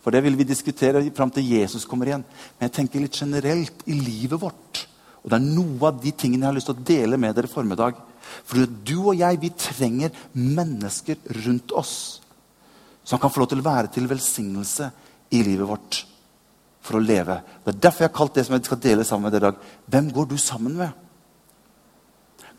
for 0.04 0.12
det 0.12 0.20
vil 0.26 0.36
vi 0.36 0.44
diskutere 0.44 1.00
fram 1.16 1.32
til 1.32 1.48
Jesus 1.48 1.86
kommer 1.88 2.10
igjen. 2.10 2.26
Men 2.28 2.68
jeg 2.68 2.74
tenker 2.76 3.00
litt 3.00 3.16
generelt 3.16 3.86
i 3.88 3.96
livet 3.96 4.42
vårt. 4.42 4.82
Og 5.24 5.32
det 5.32 5.38
er 5.38 5.46
noe 5.46 5.88
av 5.88 6.02
de 6.04 6.12
tingene 6.12 6.44
jeg 6.44 6.50
har 6.50 6.58
lyst 6.58 6.68
til 6.68 6.76
å 6.76 6.88
dele 6.90 7.20
med 7.24 7.38
dere 7.40 7.48
formiddag. 7.48 7.96
For 8.44 8.68
du 8.68 8.98
og 8.98 9.16
jeg 9.16 9.40
vi 9.40 9.54
trenger 9.56 10.20
mennesker 10.36 11.24
rundt 11.46 11.72
oss 11.72 11.96
som 13.08 13.20
kan 13.20 13.32
få 13.32 13.40
lov 13.40 13.52
til 13.54 13.64
å 13.64 13.68
være 13.70 13.92
til 13.96 14.10
velsignelse 14.10 14.92
i 15.32 15.40
livet 15.46 15.70
vårt 15.70 16.02
for 16.84 17.00
å 17.00 17.04
leve. 17.04 17.40
Det 17.64 17.74
er 17.74 17.84
derfor 17.88 18.04
jeg 18.04 18.12
har 18.12 18.18
kalt 18.18 18.36
det 18.36 18.46
som 18.48 18.56
jeg 18.58 18.68
skal 18.68 18.82
dele 18.84 19.06
sammen 19.08 19.28
med 19.28 19.36
dere 19.36 19.44
i 19.44 19.48
dag. 19.52 19.76
Hvem 19.94 20.10
går 20.16 20.28
du 20.28 20.38
sammen 20.42 20.76
med? 20.76 20.92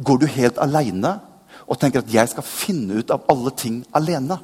Går 0.04 0.22
du 0.22 0.26
helt 0.30 0.60
alene 0.62 1.18
og 1.66 1.78
tenker 1.78 2.00
at 2.00 2.12
'jeg 2.12 2.28
skal 2.28 2.42
finne 2.42 2.94
ut 2.94 3.10
av 3.10 3.24
alle 3.28 3.50
ting 3.50 3.84
alene'? 3.92 4.38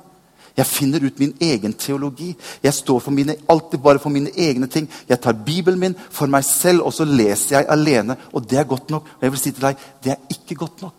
Jeg 0.57 0.67
finner 0.67 1.05
ut 1.05 1.19
min 1.19 1.35
egen 1.41 1.73
teologi. 1.73 2.37
Jeg 2.63 2.75
står 2.75 3.11
mine, 3.11 3.37
alltid 3.49 3.79
bare 3.81 3.99
for 3.99 4.11
mine 4.11 4.31
egne 4.37 4.67
ting. 4.67 4.89
Jeg 5.09 5.21
tar 5.21 5.33
Bibelen 5.33 5.81
min 5.81 5.97
for 6.11 6.27
meg 6.27 6.45
selv, 6.45 6.83
og 6.83 6.93
så 6.93 7.05
leser 7.05 7.57
jeg 7.57 7.67
alene. 7.69 8.17
Og 8.33 8.51
det 8.51 8.59
er 8.59 8.65
godt 8.65 8.91
nok. 8.91 9.03
Og 9.03 9.23
jeg 9.23 9.31
vil 9.31 9.41
si 9.41 9.51
til 9.51 9.63
deg 9.63 9.77
det 10.05 10.13
er 10.13 10.17
ikke 10.31 10.55
godt 10.55 10.83
nok. 10.83 10.95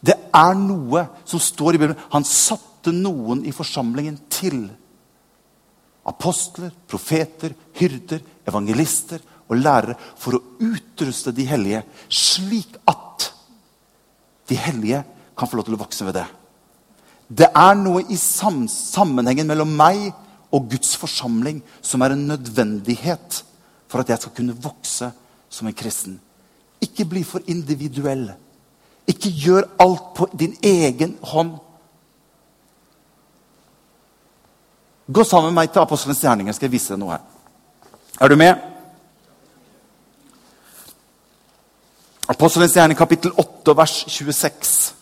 Det 0.00 0.14
er 0.34 0.58
noe 0.58 1.04
som 1.26 1.42
står 1.42 1.74
i 1.74 1.80
Bibelen. 1.80 1.98
Han 2.14 2.26
satte 2.26 2.92
noen 2.94 3.42
i 3.46 3.54
forsamlingen 3.54 4.18
til. 4.30 4.68
Apostler, 6.08 6.70
profeter, 6.88 7.54
hyrder, 7.76 8.22
evangelister 8.48 9.22
og 9.48 9.58
lærere 9.60 9.96
for 10.20 10.38
å 10.38 10.42
utruste 10.64 11.32
de 11.34 11.44
hellige, 11.48 11.82
slik 12.08 12.78
at 12.88 13.28
de 14.48 14.56
hellige 14.56 15.02
kan 15.36 15.48
få 15.48 15.58
lov 15.58 15.68
til 15.68 15.76
å 15.76 15.82
vokse 15.82 16.06
ved 16.08 16.16
det. 16.16 16.26
Det 17.28 17.50
er 17.52 17.74
noe 17.76 18.06
i 18.08 18.16
sammenhengen 18.16 19.48
mellom 19.50 19.74
meg 19.76 20.08
og 20.54 20.70
Guds 20.72 20.94
forsamling 20.96 21.60
som 21.84 22.02
er 22.02 22.14
en 22.14 22.24
nødvendighet 22.30 23.42
for 23.88 24.00
at 24.00 24.12
jeg 24.12 24.22
skal 24.22 24.34
kunne 24.38 24.56
vokse 24.56 25.10
som 25.52 25.68
en 25.68 25.76
kristen. 25.76 26.16
Ikke 26.80 27.04
bli 27.08 27.24
for 27.26 27.44
individuell. 27.50 28.30
Ikke 29.08 29.30
gjør 29.32 29.68
alt 29.80 30.12
på 30.16 30.28
din 30.38 30.56
egen 30.62 31.16
hånd. 31.22 31.56
Gå 35.08 35.24
sammen 35.24 35.48
med 35.48 35.62
meg 35.62 35.72
til 35.72 35.80
Apostelens 35.80 36.20
gjerninger. 36.20 36.52
skal 36.52 36.68
jeg 36.68 36.72
vise 36.72 36.92
deg 36.92 37.00
noe 37.00 37.16
her. 37.16 37.24
Er 38.20 38.28
du 38.28 38.36
med? 38.36 38.58
Apostelens 42.28 42.74
gjerning 42.76 42.98
kapittel 42.98 43.32
8 43.40 43.76
vers 43.76 43.94
26. 44.04 44.92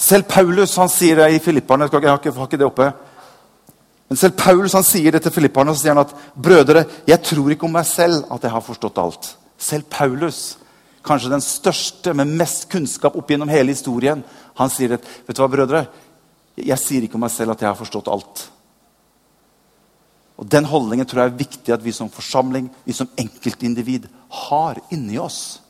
Selv 0.00 0.24
Paulus 0.30 0.76
han 0.80 0.88
sier 0.88 1.20
det 1.20 1.28
i 1.34 1.42
Filipperne. 1.44 1.90
Jeg 1.92 2.08
har 2.08 2.16
ikke, 2.16 2.32
har 2.32 2.48
ikke 2.48 2.56
det 2.62 2.66
oppe. 2.66 2.88
Men 4.08 4.16
selv 4.16 4.32
Paulus 4.38 4.72
han 4.72 4.86
sier 4.86 5.12
det 5.12 5.20
til 5.22 5.34
Filipperne, 5.34 5.74
så 5.74 5.84
sier 5.84 5.94
han 5.94 6.02
at 6.02 6.14
brødre, 6.34 6.86
jeg 7.06 7.22
tror 7.22 7.52
ikke 7.52 7.68
om 7.68 7.76
meg 7.76 7.86
selv 7.86 8.24
at 8.32 8.42
jeg 8.42 8.50
har 8.50 8.64
forstått 8.64 8.98
alt. 8.98 9.28
Selv 9.60 9.88
Paulus, 9.92 10.58
kanskje 11.04 11.32
den 11.32 11.44
største 11.44 12.14
med 12.16 12.32
mest 12.40 12.68
kunnskap 12.72 13.16
opp 13.16 13.30
gjennom 13.30 13.50
hele 13.52 13.74
historien, 13.74 14.22
han 14.56 14.72
sier 14.72 14.96
at 14.96 15.04
Vet 15.26 15.36
du 15.36 15.42
hva, 15.42 15.50
brødre? 15.52 15.84
Jeg 16.60 16.80
sier 16.80 17.04
ikke 17.04 17.16
om 17.16 17.24
meg 17.24 17.32
selv 17.32 17.54
at 17.54 17.62
jeg 17.62 17.70
har 17.70 17.78
forstått 17.78 18.08
alt. 18.12 18.44
Og 20.40 20.48
Den 20.48 20.64
holdningen 20.64 21.06
tror 21.06 21.22
jeg 21.22 21.30
er 21.30 21.42
viktig 21.42 21.72
at 21.74 21.84
vi 21.84 21.92
som 21.92 22.10
forsamling, 22.12 22.70
vi 22.84 22.96
som 22.96 23.08
enkeltindivid, 23.20 24.08
har 24.48 24.80
inni 24.92 25.18
oss. 25.20 25.60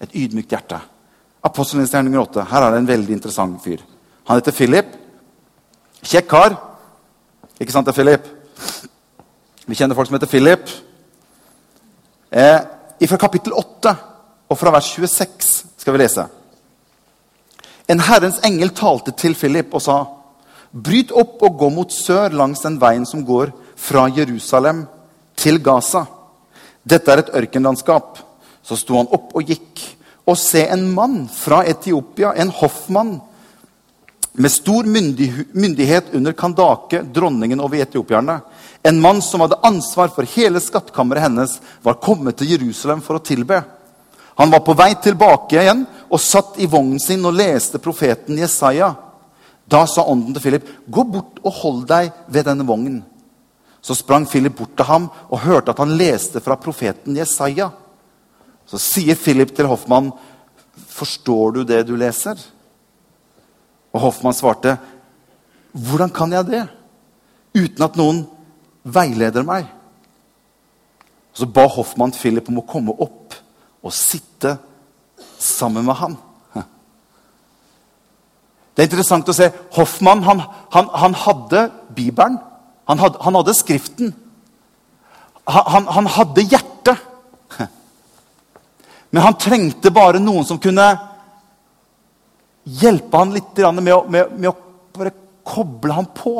Et 0.00 0.14
ydmykt 0.16 0.54
hjerte. 0.54 0.80
Apostelens 1.44 1.92
gjerning 1.92 2.16
8. 2.16 2.46
Her 2.48 2.64
er 2.64 2.72
det 2.72 2.80
en 2.82 2.88
veldig 2.88 3.16
interessant 3.18 3.60
fyr. 3.62 3.82
Han 4.28 4.40
heter 4.40 4.56
Philip. 4.56 4.96
Kjekk 6.00 6.28
kar. 6.30 6.56
Ikke 7.58 7.74
sant, 7.74 7.86
det 7.86 7.92
er 7.92 7.98
Philip? 7.98 8.28
Vi 9.68 9.76
kjenner 9.76 9.98
folk 9.98 10.08
som 10.08 10.16
heter 10.16 10.30
Philip. 10.30 10.70
Eh, 12.30 12.60
fra 13.06 13.20
kapittel 13.20 13.52
8 13.52 13.94
og 14.48 14.58
fra 14.58 14.72
vers 14.74 14.88
26 14.96 15.78
skal 15.78 15.94
vi 15.94 16.00
lese. 16.02 16.24
En 17.88 18.00
Herrens 18.00 18.40
engel 18.44 18.74
talte 18.76 19.14
til 19.16 19.36
Philip 19.38 19.74
og 19.74 19.82
sa:" 19.82 19.98
Bryt 20.72 21.12
opp 21.12 21.42
og 21.42 21.58
gå 21.58 21.68
mot 21.72 21.92
sør 21.92 22.34
langs 22.36 22.60
den 22.60 22.76
veien 22.80 23.06
som 23.06 23.24
går 23.24 23.52
fra 23.76 24.08
Jerusalem 24.08 24.86
til 25.36 25.62
Gaza. 25.64 26.04
Dette 26.84 27.12
er 27.12 27.22
et 27.22 27.30
ørkenlandskap. 27.34 28.18
Så 28.62 28.76
sto 28.76 28.98
han 28.98 29.08
opp 29.08 29.32
og 29.34 29.48
gikk. 29.48 29.80
Og 30.28 30.36
se 30.36 30.66
en 30.68 30.84
mann 30.92 31.22
fra 31.32 31.62
Etiopia, 31.64 32.34
en 32.36 32.50
hoffmann, 32.50 33.20
med 34.38 34.52
stor 34.52 34.84
myndighet 34.84 36.12
under 36.14 36.32
Kandake, 36.32 37.00
dronningen 37.14 37.60
over 37.60 37.80
etiopierne. 37.80 38.40
En 38.82 39.00
mann 39.00 39.22
som 39.22 39.40
hadde 39.40 39.58
ansvar 39.66 40.12
for 40.14 40.28
hele 40.36 40.60
skattkammeret 40.62 41.26
hennes, 41.26 41.58
var 41.82 41.98
kommet 42.02 42.38
til 42.38 42.54
Jerusalem 42.54 43.02
for 43.04 43.18
å 43.18 43.24
tilbe. 43.24 43.62
Han 44.38 44.52
var 44.54 44.62
på 44.62 44.76
vei 44.78 44.92
tilbake 45.02 45.58
igjen 45.58 45.82
og 46.06 46.22
satt 46.22 46.60
i 46.62 46.68
vognen 46.70 47.00
sin 47.02 47.24
og 47.26 47.34
leste 47.34 47.80
profeten 47.82 48.38
Jesaja. 48.38 48.92
Da 49.68 49.82
sa 49.86 50.04
ånden 50.06 50.32
til 50.34 50.42
Philip, 50.42 50.68
'Gå 50.88 51.04
bort 51.04 51.40
og 51.44 51.52
hold 51.52 51.86
deg 51.86 52.12
ved 52.28 52.44
denne 52.44 52.64
vognen.' 52.64 53.04
Så 53.82 53.94
sprang 53.94 54.26
Philip 54.26 54.56
bort 54.56 54.76
til 54.76 54.84
ham 54.84 55.10
og 55.30 55.40
hørte 55.40 55.70
at 55.70 55.78
han 55.78 55.96
leste 55.98 56.40
fra 56.40 56.56
profeten 56.56 57.16
Jesaja. 57.16 57.70
Så 58.66 58.78
sier 58.78 59.14
Philip 59.14 59.56
til 59.56 59.66
Hoffmann, 59.66 60.12
'Forstår 60.88 61.52
du 61.52 61.64
det 61.64 61.86
du 61.86 61.96
leser?' 61.96 62.38
Og 63.92 64.00
Hoffmann 64.00 64.34
svarte, 64.34 64.78
'Hvordan 65.74 66.12
kan 66.12 66.32
jeg 66.32 66.46
det?' 66.46 66.68
Uten 67.54 67.82
at 67.82 67.96
noen 67.96 68.26
veileder 68.84 69.46
meg. 69.46 69.66
Så 71.32 71.46
ba 71.46 71.68
Hoffmann 71.70 72.14
Philip 72.16 72.48
om 72.50 72.60
å 72.62 72.66
komme 72.66 72.94
opp 72.98 73.36
og 73.82 73.94
sitte 73.94 74.56
sammen 75.38 75.86
med 75.86 75.98
ham. 75.98 76.16
Det 78.78 78.84
er 78.84 78.90
interessant 78.92 79.26
å 79.26 79.34
se. 79.34 79.48
Hoffmann 79.74 80.20
han, 80.22 80.40
han, 80.70 80.90
han 80.94 81.14
hadde 81.18 81.64
Bibelen. 81.94 82.36
Han 82.86 83.00
hadde, 83.02 83.18
han 83.24 83.34
hadde 83.34 83.54
Skriften. 83.58 84.12
Han, 85.48 85.88
han, 85.90 86.06
hadde 86.06 86.44
hjertet. 86.44 87.00
Men 89.10 89.24
han 89.24 89.38
trengte 89.40 89.90
bare 89.90 90.20
noen 90.22 90.46
som 90.46 90.60
kunne 90.62 90.86
hjelpe 92.78 93.18
han 93.18 93.34
litt 93.34 93.58
med 93.80 93.94
å, 93.96 94.02
med, 94.06 94.34
med 94.36 94.50
å 94.52 94.56
bare 94.94 95.14
koble 95.42 95.96
ham 95.98 96.06
på. 96.14 96.36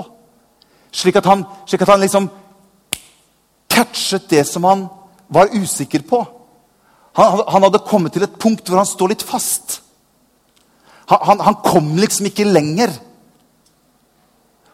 Slik 0.99 1.19
at 1.21 1.29
han, 1.31 1.45
slik 1.69 1.85
at 1.85 1.93
han 1.93 2.03
liksom 2.03 2.29
catchet 3.71 4.29
det 4.31 4.45
som 4.49 4.65
han 4.67 4.87
var 5.31 5.53
usikker 5.55 6.03
på. 6.09 6.25
Han, 7.19 7.43
han 7.47 7.67
hadde 7.67 7.85
kommet 7.87 8.15
til 8.15 8.25
et 8.27 8.39
punkt 8.41 8.67
hvor 8.67 8.81
han 8.81 8.89
står 8.89 9.13
litt 9.13 9.27
fast. 9.27 9.81
Han, 11.11 11.23
han, 11.31 11.45
han 11.47 11.61
kom 11.65 11.93
liksom 11.99 12.29
ikke 12.31 12.49
lenger. 12.49 12.93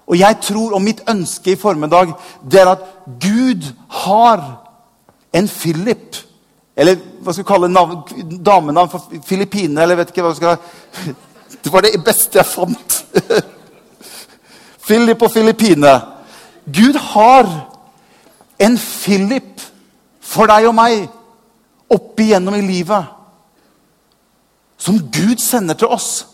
Og 0.04 0.18
jeg 0.20 0.36
tror, 0.44 0.74
og 0.76 0.82
mitt 0.84 1.00
ønske 1.08 1.54
i 1.54 1.60
formiddag, 1.60 2.12
det 2.44 2.60
er 2.60 2.74
at 2.74 2.84
Gud 3.20 3.70
har 4.04 4.42
en 5.34 5.48
Philip 5.48 6.20
Eller 6.76 6.98
hva 7.22 7.32
skal 7.32 7.44
vi 7.44 7.48
kalle 7.48 7.68
navn, 7.70 8.00
damenavn 8.42 8.90
for 8.90 9.20
Filippine, 9.22 9.78
eller 9.82 9.94
vet 10.00 10.08
ikke 10.10 10.24
hva 10.24 10.32
vi 10.32 10.40
skal 10.40 10.56
Det 11.64 11.70
var 11.72 11.84
det 11.86 12.00
beste 12.04 12.40
jeg 12.40 12.50
fant. 12.50 12.96
Philip 14.86 15.22
og 15.22 15.30
Filippine. 15.32 15.92
Gud 16.66 16.96
har 16.96 17.48
en 18.58 18.78
Philip 18.78 19.60
for 20.24 20.48
deg 20.48 20.68
og 20.68 20.76
meg 20.76 21.04
opp 21.92 22.20
igjennom 22.20 22.56
i 22.56 22.64
livet 22.64 23.10
som 24.84 24.98
Gud 25.12 25.40
sender 25.40 25.76
til 25.78 25.92
oss. 25.92 26.26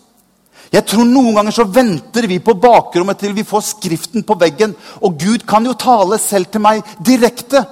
Jeg 0.70 0.86
tror 0.86 1.06
Noen 1.06 1.34
ganger 1.34 1.54
så 1.54 1.66
venter 1.66 2.26
vi 2.30 2.38
på 2.42 2.54
bakrommet 2.58 3.18
til 3.18 3.34
vi 3.34 3.46
får 3.46 3.62
Skriften 3.72 4.24
på 4.26 4.36
veggen. 4.38 4.74
Og 5.02 5.18
Gud 5.18 5.46
kan 5.46 5.66
jo 5.66 5.74
tale 5.78 6.18
selv 6.18 6.50
til 6.50 6.62
meg 6.62 6.82
direkte. 7.06 7.62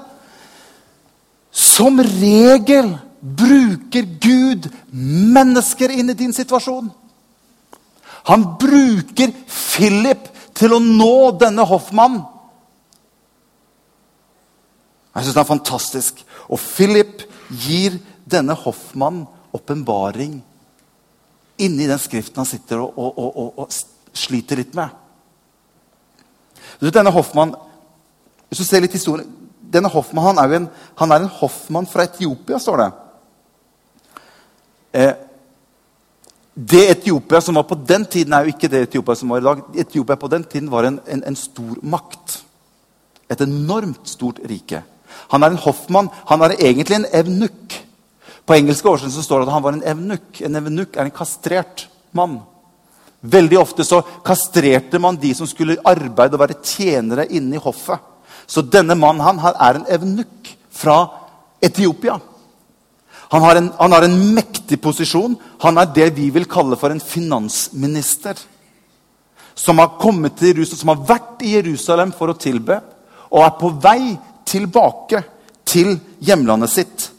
Som 1.51 1.99
regel 2.03 2.93
bruker 3.19 4.07
Gud 4.23 4.69
mennesker 4.93 5.95
inn 5.95 6.11
i 6.11 6.19
din 6.19 6.35
situasjon. 6.35 6.91
Han 8.31 8.45
bruker 8.61 9.33
Philip 9.47 10.27
til 10.59 10.75
å 10.75 10.83
nå 10.83 11.15
denne 11.41 11.67
hoffmannen. 11.67 12.23
Jeg 15.19 15.27
syns 15.27 15.35
det 15.35 15.43
er 15.43 15.49
fantastisk. 15.51 16.21
Og 16.47 16.61
Philip 16.63 17.25
gir 17.51 17.99
denne 18.29 18.55
hoffmannen 18.55 19.27
åpenbaring 19.57 20.39
inni 21.59 21.89
den 21.89 21.99
skriften 21.99 22.39
han 22.39 22.47
sitter 22.47 22.85
og, 22.85 22.93
og, 22.95 23.29
og, 23.29 23.49
og 23.65 24.15
sliter 24.15 24.61
litt 24.61 24.77
med. 24.79 24.93
Denne 26.79 27.11
Hoffmann, 27.11 27.57
Hvis 28.49 28.63
du 28.63 28.65
ser 28.65 28.81
litt 28.81 28.95
historien, 28.95 29.27
denne 29.61 29.91
Hoffmann 29.93 30.31
han 30.31 30.39
er, 30.41 30.53
en, 30.57 30.69
han 30.97 31.11
er 31.13 31.25
en 31.25 31.33
hoffmann 31.41 31.89
fra 31.91 32.07
Etiopia, 32.07 32.57
står 32.63 32.81
det. 32.81 32.87
Eh, 34.97 35.17
det 36.55 36.85
Etiopia 36.95 37.43
som 37.45 37.59
var 37.59 37.67
på 37.69 37.77
den 37.77 38.07
tiden, 38.07 38.33
er 38.33 38.47
jo 38.47 38.55
ikke 38.55 38.71
det 38.73 38.87
Etiopia 38.87 39.19
som 39.19 39.35
var 39.35 39.43
i 39.43 39.45
dag. 39.45 39.61
Etiopia 39.85 40.17
på 40.17 40.31
den 40.33 40.47
tiden 40.49 40.71
var 40.73 40.89
en, 40.89 40.97
en, 41.07 41.25
en 41.29 41.37
stor 41.37 41.83
makt. 41.83 42.39
Et 43.29 43.45
enormt 43.45 44.09
stort 44.09 44.41
rike. 44.49 44.81
Han 45.33 45.45
er 45.45 45.55
en 45.55 45.63
hoffmann. 45.63 46.11
Han 46.31 46.45
er 46.45 46.57
egentlig 46.59 46.99
en 46.99 47.09
evnukk. 47.13 47.79
På 48.49 48.57
engelske 48.57 48.89
oversettelse 48.89 49.25
står 49.27 49.43
det 49.43 49.49
at 49.49 49.57
han 49.57 49.65
var 49.65 49.77
en 49.77 49.89
evnukk. 49.93 50.41
En 50.47 50.61
evnukk 50.61 50.97
er 50.97 51.09
en 51.09 51.15
kastrert 51.15 51.89
mann. 52.17 52.39
Veldig 53.21 53.59
ofte 53.59 53.85
så 53.85 54.01
kastrerte 54.25 55.01
man 55.03 55.19
de 55.21 55.35
som 55.35 55.49
skulle 55.51 55.81
arbeide 55.85 56.39
og 56.39 56.45
være 56.45 56.61
tjenere 56.63 57.27
inne 57.35 57.59
i 57.59 57.63
hoffet. 57.63 57.99
Så 58.49 58.63
denne 58.65 58.97
mannen 58.97 59.25
han, 59.27 59.41
han 59.43 59.59
er 59.61 59.79
en 59.81 59.89
evnukk 59.99 60.53
fra 60.73 61.01
Etiopia. 61.61 62.17
Han 63.29 63.43
har, 63.45 63.59
en, 63.61 63.73
han 63.77 63.93
har 63.93 64.07
en 64.07 64.17
mektig 64.35 64.79
posisjon. 64.81 65.35
Han 65.61 65.81
er 65.81 65.91
det 65.93 66.13
vi 66.17 66.31
vil 66.33 66.49
kalle 66.49 66.79
for 66.81 66.95
en 66.95 67.03
finansminister. 67.03 68.39
Som 69.59 69.83
har 69.83 69.99
kommet 70.01 70.39
til 70.39 70.55
Jerusalem, 70.55 70.81
som 70.81 70.93
har 70.95 71.05
vært 71.11 71.45
i 71.45 71.53
Jerusalem 71.59 72.15
for 72.17 72.33
å 72.33 72.39
tilbe, 72.41 72.79
og 73.29 73.45
er 73.45 73.57
på 73.59 73.73
vei 73.83 74.15
tilbake 74.49 75.23
til 75.69 75.99
hjemlandet 76.25 76.73
sitt. 76.73 77.11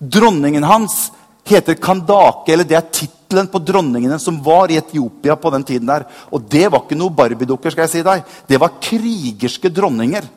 Dronningen 0.00 0.64
hans 0.64 1.10
heter 1.44 1.74
Kandake, 1.80 2.52
eller 2.52 2.68
det 2.68 2.76
er 2.78 2.90
tittelen 2.92 3.48
på 3.50 3.60
dronningene 3.64 4.18
som 4.22 4.38
var 4.44 4.70
i 4.70 4.78
Etiopia 4.80 5.36
på 5.36 5.50
den 5.54 5.64
tiden. 5.64 5.86
der. 5.86 6.06
Og 6.30 6.42
det 6.42 6.68
var 6.68 6.84
ikke 6.84 6.98
noe 6.98 7.10
barbiedukker, 7.10 7.70
skal 7.70 7.86
jeg 7.86 7.94
si 7.94 8.02
deg. 8.06 8.24
Det 8.48 8.60
var 8.60 8.78
krigerske 8.80 9.72
dronninger. 9.72 10.28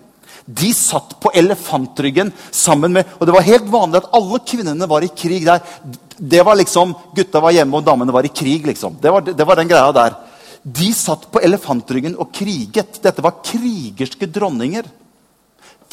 De 0.46 0.74
satt 0.75 1.15
på 1.24 1.32
elefantryggen 1.32 2.34
sammen 2.51 2.92
med 2.92 3.06
Og 3.20 3.25
det 3.25 3.32
var 3.34 3.46
helt 3.48 3.70
vanlig 3.72 4.01
at 4.01 4.10
alle 4.12 4.39
kvinnene 4.44 4.89
var 4.89 5.03
i 5.06 5.08
krig 5.08 5.46
der. 5.46 5.62
Det 6.18 6.44
var 6.44 6.56
liksom, 6.60 6.96
Gutta 7.15 7.39
var 7.39 7.56
hjemme, 7.56 7.77
og 7.77 7.86
damene 7.86 8.12
var 8.12 8.25
i 8.25 8.34
krig. 8.34 8.65
liksom. 8.65 8.98
Det 9.01 9.12
var, 9.12 9.22
det 9.22 9.48
var 9.48 9.56
den 9.56 9.68
greia 9.68 9.92
der. 9.92 10.15
De 10.63 10.94
satt 10.94 11.32
på 11.32 11.39
elefantryggen 11.44 12.15
og 12.18 12.32
kriget. 12.32 13.00
Dette 13.03 13.22
var 13.24 13.39
krigerske 13.44 14.27
dronninger. 14.27 14.84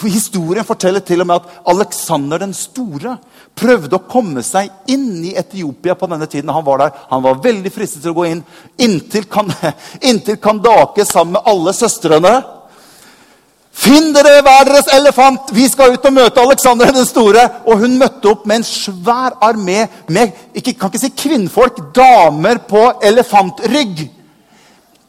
For 0.00 0.08
Historien 0.08 0.64
forteller 0.64 1.02
til 1.04 1.20
og 1.20 1.28
med 1.28 1.42
at 1.42 1.56
Aleksander 1.68 2.40
den 2.40 2.54
store 2.56 3.18
prøvde 3.58 3.98
å 3.98 4.06
komme 4.08 4.40
seg 4.44 4.70
inn 4.88 5.18
i 5.28 5.34
Etiopia 5.36 5.92
på 5.98 6.08
denne 6.08 6.28
tiden. 6.30 6.52
Han 6.54 6.64
var 6.64 6.80
der. 6.80 6.94
Han 7.10 7.24
var 7.26 7.42
veldig 7.44 7.72
fristet 7.74 8.00
til 8.00 8.14
å 8.14 8.16
gå 8.16 8.30
inn. 8.30 8.40
Inntil, 8.80 9.26
kan, 9.28 9.52
inntil 10.08 10.40
Kandake 10.40 11.04
sammen 11.04 11.36
med 11.36 11.52
alle 11.52 11.74
søstrene. 11.76 12.32
Finn 13.80 14.08
dere 14.16 14.40
hver 14.40 14.70
deres 14.70 14.88
elefant! 14.96 15.52
Vi 15.56 15.68
skal 15.68 15.92
ut 15.92 16.08
og 16.08 16.16
møte 16.16 16.42
Aleksander 16.42 16.94
den 16.96 17.08
store. 17.08 17.44
Og 17.68 17.84
hun 17.84 18.00
møtte 18.00 18.32
opp 18.32 18.48
med 18.48 18.62
en 18.62 18.66
svær 18.70 19.36
armé 19.44 19.84
med 20.08 20.32
ikke, 20.56 20.78
kan 20.80 20.88
ikke 20.88 21.04
si 21.04 21.12
kvinnfolk, 21.26 21.84
damer 21.96 22.64
på 22.72 22.86
elefantrygg. 23.04 24.06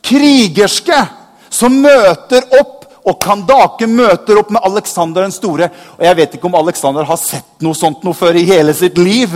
Krigerske 0.03 1.00
som 1.51 1.79
møter 1.79 2.48
opp 2.60 2.81
og 3.08 3.17
Kandake 3.22 3.88
møter 3.89 4.38
opp 4.38 4.51
med 4.53 4.62
Aleksander 4.65 5.25
den 5.25 5.34
store. 5.34 5.72
Og 5.98 6.05
Jeg 6.05 6.17
vet 6.20 6.36
ikke 6.38 6.50
om 6.50 6.60
Aleksander 6.60 7.08
har 7.08 7.17
sett 7.17 7.63
noe 7.65 7.77
sånt 7.77 8.03
noe 8.05 8.17
før 8.17 8.38
i 8.38 8.46
hele 8.46 8.75
sitt 8.77 8.98
liv. 9.01 9.34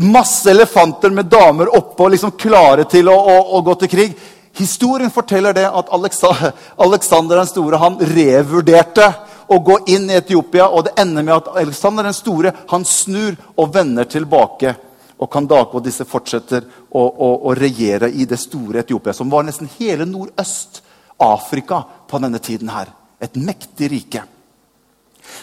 Masse 0.00 0.50
elefanter 0.50 1.12
med 1.14 1.30
damer 1.30 1.70
oppe 1.76 2.06
og 2.06 2.14
liksom 2.14 2.34
klare 2.40 2.88
til 2.90 3.10
å, 3.12 3.14
å, 3.14 3.36
å 3.58 3.62
gå 3.62 3.76
til 3.82 3.92
krig. 3.92 4.18
Historien 4.58 5.12
forteller 5.14 5.54
det 5.54 5.68
at 5.68 5.92
Aleksander 5.94 7.36
den 7.38 7.48
store 7.48 7.78
han 7.78 8.00
revurderte 8.02 9.06
å 9.50 9.58
gå 9.62 9.78
inn 9.94 10.10
i 10.10 10.18
Etiopia. 10.18 10.66
Og 10.66 10.88
det 10.88 10.96
ender 10.98 11.22
med 11.22 11.36
at 11.36 11.54
Aleksander 11.62 12.10
den 12.10 12.16
store 12.16 12.54
han 12.72 12.84
snur 12.84 13.38
og 13.54 13.74
vender 13.74 14.10
tilbake. 14.10 14.74
Og 15.20 15.30
Kandake 15.30 15.76
og 15.76 15.84
disse 15.84 16.06
fortsetter 16.08 16.64
å, 16.90 17.02
å, 17.06 17.32
å 17.46 17.54
regjere 17.54 18.10
i 18.10 18.26
det 18.26 18.40
store 18.40 18.82
Etiopia, 18.82 19.14
som 19.14 19.30
var 19.30 19.44
nesten 19.46 19.68
hele 19.78 20.08
nordøst 20.08 20.80
Afrika 21.20 21.82
på 22.08 22.20
denne 22.22 22.40
tiden 22.42 22.70
her. 22.72 22.90
Et 23.20 23.36
mektig 23.36 23.90
rike. 23.92 24.22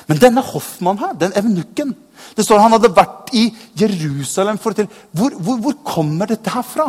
Men 0.07 0.19
denne 0.19 0.43
Hoffmann 0.43 0.99
her, 0.99 1.13
den 1.15 1.35
evnukken 1.37 1.93
Det 2.35 2.43
står 2.43 2.59
Han 2.59 2.73
hadde 2.75 2.89
vært 2.95 3.29
i 3.37 3.45
Jerusalem 3.77 4.57
for 4.59 4.75
til 4.75 4.87
hvor, 5.15 5.35
hvor, 5.37 5.59
hvor 5.61 5.75
kommer 5.85 6.27
dette 6.27 6.51
her 6.51 6.65
fra? 6.65 6.87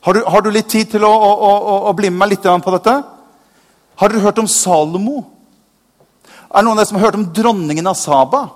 Har 0.00 0.16
du, 0.16 0.22
har 0.24 0.40
du 0.40 0.50
litt 0.54 0.70
tid 0.70 0.88
til 0.94 1.04
å, 1.04 1.10
å, 1.10 1.30
å, 1.44 1.74
å, 1.90 1.92
bli 1.96 2.08
med 2.08 2.22
meg 2.22 2.32
litt 2.32 2.46
på 2.46 2.72
dette? 2.72 2.94
Har 4.00 4.08
dere 4.08 4.22
hørt 4.24 4.40
om 4.40 4.48
Salomo? 4.48 5.18
Er 6.48 6.62
det 6.62 6.64
noen 6.64 6.72
av 6.72 6.80
dere 6.80 6.88
som 6.88 6.98
har 6.98 7.10
hørt 7.10 7.18
om 7.18 7.26
dronningen 7.36 7.90
av 7.90 7.98
Saba? 8.00 8.46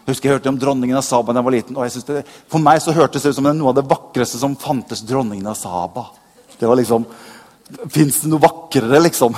Jeg 0.00 0.16
husker 0.16 0.28
jeg 0.28 0.38
hørte 0.40 0.50
om 0.50 0.58
dronningen 0.58 0.98
av 0.98 1.04
Saba 1.06 1.30
da 1.30 1.38
jeg 1.38 1.46
var 1.46 1.54
liten. 1.54 1.76
og 1.76 2.08
det, 2.08 2.24
For 2.50 2.62
meg 2.62 2.82
så 2.82 2.94
hørtes 2.96 3.22
det 3.22 3.30
ut 3.30 3.38
som 3.38 3.46
noe 3.46 3.70
av 3.70 3.78
det 3.78 3.86
vakreste 3.86 4.40
som 4.40 4.56
fantes. 4.58 5.04
dronningen 5.06 5.46
av 5.46 5.54
Saba. 5.60 6.08
Det 6.58 6.66
var 6.66 6.76
liksom, 6.80 7.06
Fins 7.90 8.22
det 8.22 8.30
noe 8.30 8.42
vakrere, 8.42 9.00
liksom? 9.04 9.36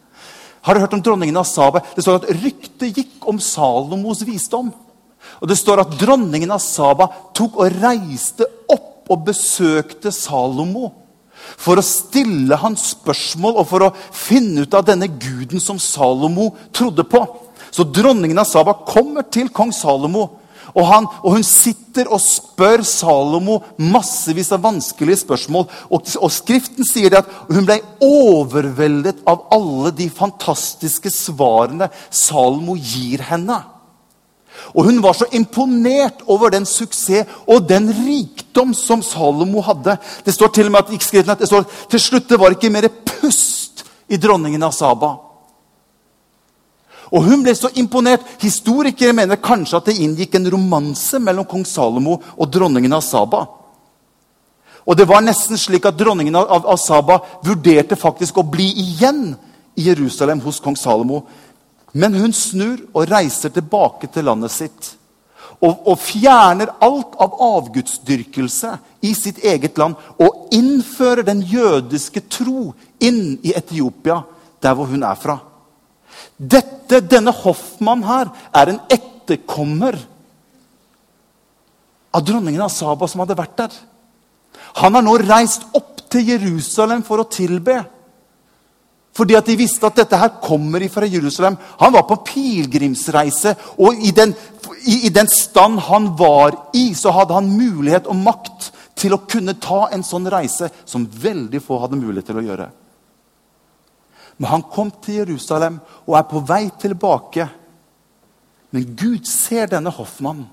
Har 0.66 0.74
du 0.74 0.82
hørt 0.82 0.96
om 0.96 1.02
dronningen 1.02 1.36
av 1.38 1.46
Saba? 1.46 1.82
Det 1.94 2.02
står 2.02 2.20
at 2.20 2.30
ryktet 2.42 2.96
gikk 2.98 3.26
om 3.30 3.38
Salomos 3.42 4.24
visdom. 4.26 4.72
Og 5.38 5.50
det 5.50 5.58
står 5.58 5.82
at 5.82 5.96
dronningen 6.00 6.50
av 6.54 6.62
Saba 6.62 7.06
tok 7.36 7.60
og 7.62 7.76
reiste 7.82 8.46
opp 8.72 9.10
og 9.12 9.26
besøkte 9.28 10.10
Salomo. 10.14 10.90
For 11.60 11.78
å 11.78 11.84
stille 11.84 12.58
hans 12.58 12.88
spørsmål 12.96 13.60
og 13.60 13.68
for 13.70 13.86
å 13.86 13.92
finne 13.94 14.64
ut 14.66 14.74
av 14.74 14.86
denne 14.88 15.06
guden 15.06 15.62
som 15.62 15.78
Salomo 15.78 16.50
trodde 16.74 17.06
på. 17.06 17.22
Så 17.70 17.86
dronningen 17.86 18.40
av 18.40 18.48
Saba 18.48 18.74
kommer 18.88 19.26
til 19.30 19.52
kong 19.54 19.70
Salomo 19.74 20.26
og, 20.74 20.82
han, 20.88 21.06
og, 21.22 21.36
hun 21.36 21.44
sitter 21.46 22.08
og 22.12 22.20
spør 22.22 22.82
Salomo 22.86 23.60
massevis 23.78 24.50
av 24.54 24.64
vanskelige 24.64 25.22
spørsmål. 25.22 25.68
Og, 25.90 26.10
og 26.20 26.32
Skriften 26.32 26.86
sier 26.86 27.12
det 27.12 27.22
at 27.22 27.30
hun 27.50 27.66
ble 27.68 27.78
overveldet 28.04 29.22
av 29.28 29.46
alle 29.54 29.94
de 29.96 30.08
fantastiske 30.12 31.12
svarene 31.12 31.90
Salomo 32.10 32.76
gir 32.76 33.24
henne. 33.30 33.60
Og 34.74 34.88
hun 34.88 35.02
var 35.04 35.16
så 35.16 35.28
imponert 35.36 36.24
over 36.32 36.50
den 36.52 36.66
suksess 36.66 37.28
og 37.46 37.68
den 37.68 37.90
rikdom 37.92 38.74
som 38.74 39.04
Salomo 39.04 39.62
hadde. 39.64 39.98
Det 40.24 40.34
står 40.34 40.52
til 40.54 40.70
og 40.70 40.76
med 40.76 40.84
at, 40.86 41.28
at 41.28 41.44
det 41.44 41.48
står, 41.50 41.68
til 41.92 42.00
slutt 42.00 42.28
det 42.32 42.40
var 42.40 42.56
ikke 42.56 42.72
mer 42.72 42.88
pust 42.88 43.84
i 44.08 44.18
dronningen 44.20 44.62
av 44.62 44.74
Saba. 44.74 45.14
Og 47.12 47.22
hun 47.26 47.44
ble 47.44 47.54
så 47.54 47.70
imponert. 47.78 48.24
Historikere 48.42 49.14
mener 49.14 49.38
kanskje 49.42 49.78
at 49.78 49.90
det 49.90 50.00
inngikk 50.02 50.34
en 50.38 50.50
romanse 50.56 51.20
mellom 51.22 51.46
kong 51.48 51.66
Salomo 51.68 52.18
og 52.34 52.50
dronningen 52.50 52.96
av 52.96 53.04
Saba. 53.06 53.44
Og 54.86 54.94
det 54.98 55.06
var 55.10 55.24
nesten 55.24 55.58
slik 55.58 55.86
at 55.86 55.98
dronningen 55.98 56.36
av, 56.38 56.68
Saba 56.78 57.18
vurderte 57.44 57.98
faktisk 57.98 58.38
å 58.38 58.46
bli 58.46 58.68
igjen 58.82 59.32
i 59.76 59.88
Jerusalem 59.88 60.40
hos 60.44 60.60
kong 60.62 60.78
Salomo. 60.78 61.24
Men 61.96 62.14
hun 62.14 62.34
snur 62.34 62.82
og 62.92 63.08
reiser 63.10 63.54
tilbake 63.54 64.10
til 64.12 64.26
landet 64.28 64.54
sitt. 64.54 64.92
Og, 65.56 65.88
og 65.88 65.96
fjerner 66.02 66.74
alt 66.84 67.16
av 67.22 67.38
avgudsdyrkelse 67.42 68.72
i 69.08 69.14
sitt 69.16 69.40
eget 69.46 69.78
land. 69.80 69.96
Og 70.20 70.52
innfører 70.54 71.24
den 71.26 71.42
jødiske 71.46 72.26
tro 72.30 72.72
inn 73.00 73.38
i 73.42 73.54
Etiopia, 73.56 74.20
der 74.62 74.76
hvor 74.76 74.90
hun 74.90 75.06
er 75.06 75.18
fra. 75.18 75.38
Dette, 76.36 77.00
denne 77.00 77.32
Hoffmann 77.32 78.04
her 78.06 78.30
er 78.54 78.72
en 78.72 78.80
etterkommer 78.92 79.98
av 82.16 82.24
dronningen 82.24 82.64
av 82.64 82.72
Saba 82.72 83.08
som 83.08 83.22
hadde 83.24 83.36
vært 83.38 83.58
der. 83.60 83.76
Han 84.80 84.96
har 84.96 85.04
nå 85.04 85.16
reist 85.24 85.66
opp 85.76 86.06
til 86.12 86.32
Jerusalem 86.32 87.02
for 87.06 87.22
å 87.22 87.28
tilbe. 87.30 87.80
Fordi 89.16 89.36
at 89.38 89.48
de 89.48 89.56
visste 89.56 89.88
at 89.88 89.96
dette 89.96 90.18
her 90.20 90.34
kommer 90.44 90.84
fra 90.92 91.08
Jerusalem. 91.08 91.56
Han 91.80 91.94
var 91.94 92.04
på 92.08 92.20
pilegrimsreise, 92.28 93.54
og 93.80 94.02
i 94.04 94.12
den, 94.16 94.34
i, 94.84 95.06
i 95.08 95.12
den 95.12 95.28
stand 95.32 95.80
han 95.88 96.10
var 96.18 96.56
i, 96.76 96.90
så 96.92 97.14
hadde 97.16 97.36
han 97.36 97.48
mulighet 97.48 98.10
og 98.12 98.20
makt 98.20 98.70
til 98.96 99.16
å 99.16 99.22
kunne 99.28 99.56
ta 99.60 99.86
en 99.92 100.04
sånn 100.04 100.28
reise 100.32 100.68
som 100.84 101.08
veldig 101.08 101.62
få 101.64 101.80
hadde 101.82 102.00
mulighet 102.00 102.28
til 102.28 102.40
å 102.40 102.44
gjøre. 102.44 102.68
Men 104.36 104.50
han 104.50 104.64
kom 104.72 104.90
til 105.02 105.22
Jerusalem 105.22 105.78
og 106.04 106.16
er 106.18 106.28
på 106.28 106.42
vei 106.44 106.66
tilbake 106.80 107.48
Men 108.74 108.96
Gud 108.98 109.24
ser 109.24 109.70
denne 109.70 109.90
hoffmannen. 109.94 110.48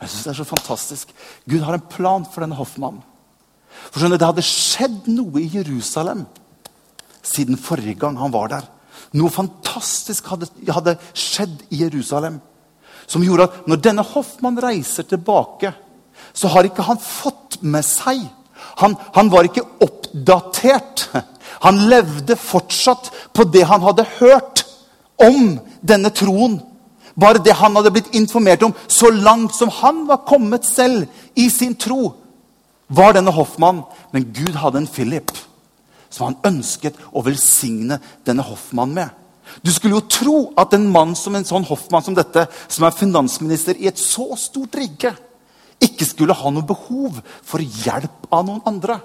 Jeg 0.00 0.08
synes 0.08 0.24
Det 0.24 0.30
er 0.30 0.38
så 0.38 0.44
fantastisk. 0.44 1.14
Gud 1.48 1.60
har 1.60 1.74
en 1.74 1.88
plan 1.90 2.24
for 2.24 2.44
denne 2.44 2.54
hoffmannen. 2.54 3.02
For 3.90 4.00
skjønner, 4.00 4.18
Det 4.18 4.26
hadde 4.26 4.44
skjedd 4.46 5.08
noe 5.08 5.40
i 5.40 5.50
Jerusalem 5.50 6.26
siden 7.22 7.58
forrige 7.60 7.98
gang 8.00 8.16
han 8.18 8.32
var 8.32 8.48
der. 8.48 8.68
Noe 9.12 9.30
fantastisk 9.30 10.28
hadde, 10.30 10.48
hadde 10.70 10.96
skjedd 11.14 11.66
i 11.70 11.82
Jerusalem 11.82 12.40
som 13.10 13.24
gjorde 13.26 13.48
at 13.48 13.68
når 13.68 13.80
denne 13.82 14.04
hoffmannen 14.06 14.62
reiser 14.62 15.06
tilbake, 15.08 15.72
så 16.32 16.50
har 16.52 16.68
ikke 16.68 16.86
han 16.86 17.00
fått 17.00 17.58
med 17.62 17.84
seg 17.86 18.28
Han, 18.80 18.94
han 19.16 19.30
var 19.32 19.44
ikke 19.48 19.64
oppdatert. 19.82 21.08
Han 21.64 21.84
levde 21.90 22.36
fortsatt 22.38 23.10
på 23.36 23.44
det 23.52 23.66
han 23.68 23.82
hadde 23.84 24.06
hørt 24.18 24.64
om 25.20 25.58
denne 25.82 26.12
troen. 26.14 26.58
Bare 27.20 27.42
det 27.42 27.56
han 27.58 27.76
hadde 27.76 27.92
blitt 27.92 28.14
informert 28.16 28.62
om, 28.64 28.74
så 28.88 29.10
langt 29.10 29.54
som 29.56 29.72
han 29.80 30.04
var 30.08 30.24
kommet 30.28 30.64
selv 30.64 31.08
i 31.34 31.50
sin 31.52 31.74
tro, 31.74 32.14
var 32.88 33.14
denne 33.14 33.32
hoffmannen. 33.34 33.84
Men 34.12 34.30
Gud 34.34 34.56
hadde 34.58 34.82
en 34.82 34.90
Philip 34.90 35.30
som 36.10 36.26
han 36.26 36.54
ønsket 36.56 36.96
å 37.14 37.22
velsigne 37.22 38.00
denne 38.26 38.42
hoffmannen 38.42 38.96
med. 38.98 39.10
Du 39.62 39.70
skulle 39.74 39.98
jo 39.98 40.10
tro 40.10 40.36
at 40.58 40.74
en 40.74 40.88
mann 40.90 41.16
som 41.18 41.34
en 41.34 41.46
sånn 41.46 41.66
hoffmann 41.66 42.04
som 42.06 42.14
dette, 42.14 42.46
som 42.70 42.86
er 42.86 42.94
finansminister 42.94 43.78
i 43.78 43.88
et 43.90 43.98
så 43.98 44.28
stort 44.38 44.76
rike, 44.78 45.12
ikke 45.80 46.06
skulle 46.06 46.36
ha 46.36 46.52
noe 46.52 46.66
behov 46.66 47.18
for 47.46 47.62
hjelp 47.62 48.28
av 48.30 48.44
noen 48.46 48.62
andre. 48.68 48.98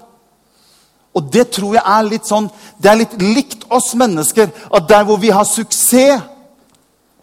Og 1.16 1.28
det 1.32 1.48
tror 1.56 1.78
jeg 1.78 1.84
er 1.88 2.08
litt 2.10 2.28
sånn, 2.28 2.48
det 2.76 2.90
er 2.90 3.00
litt 3.00 3.14
likt 3.22 3.64
oss 3.72 3.94
mennesker. 3.96 4.50
At 4.68 4.88
der 4.88 5.06
hvor 5.08 5.20
vi 5.22 5.32
har 5.32 5.48
suksess 5.48 6.24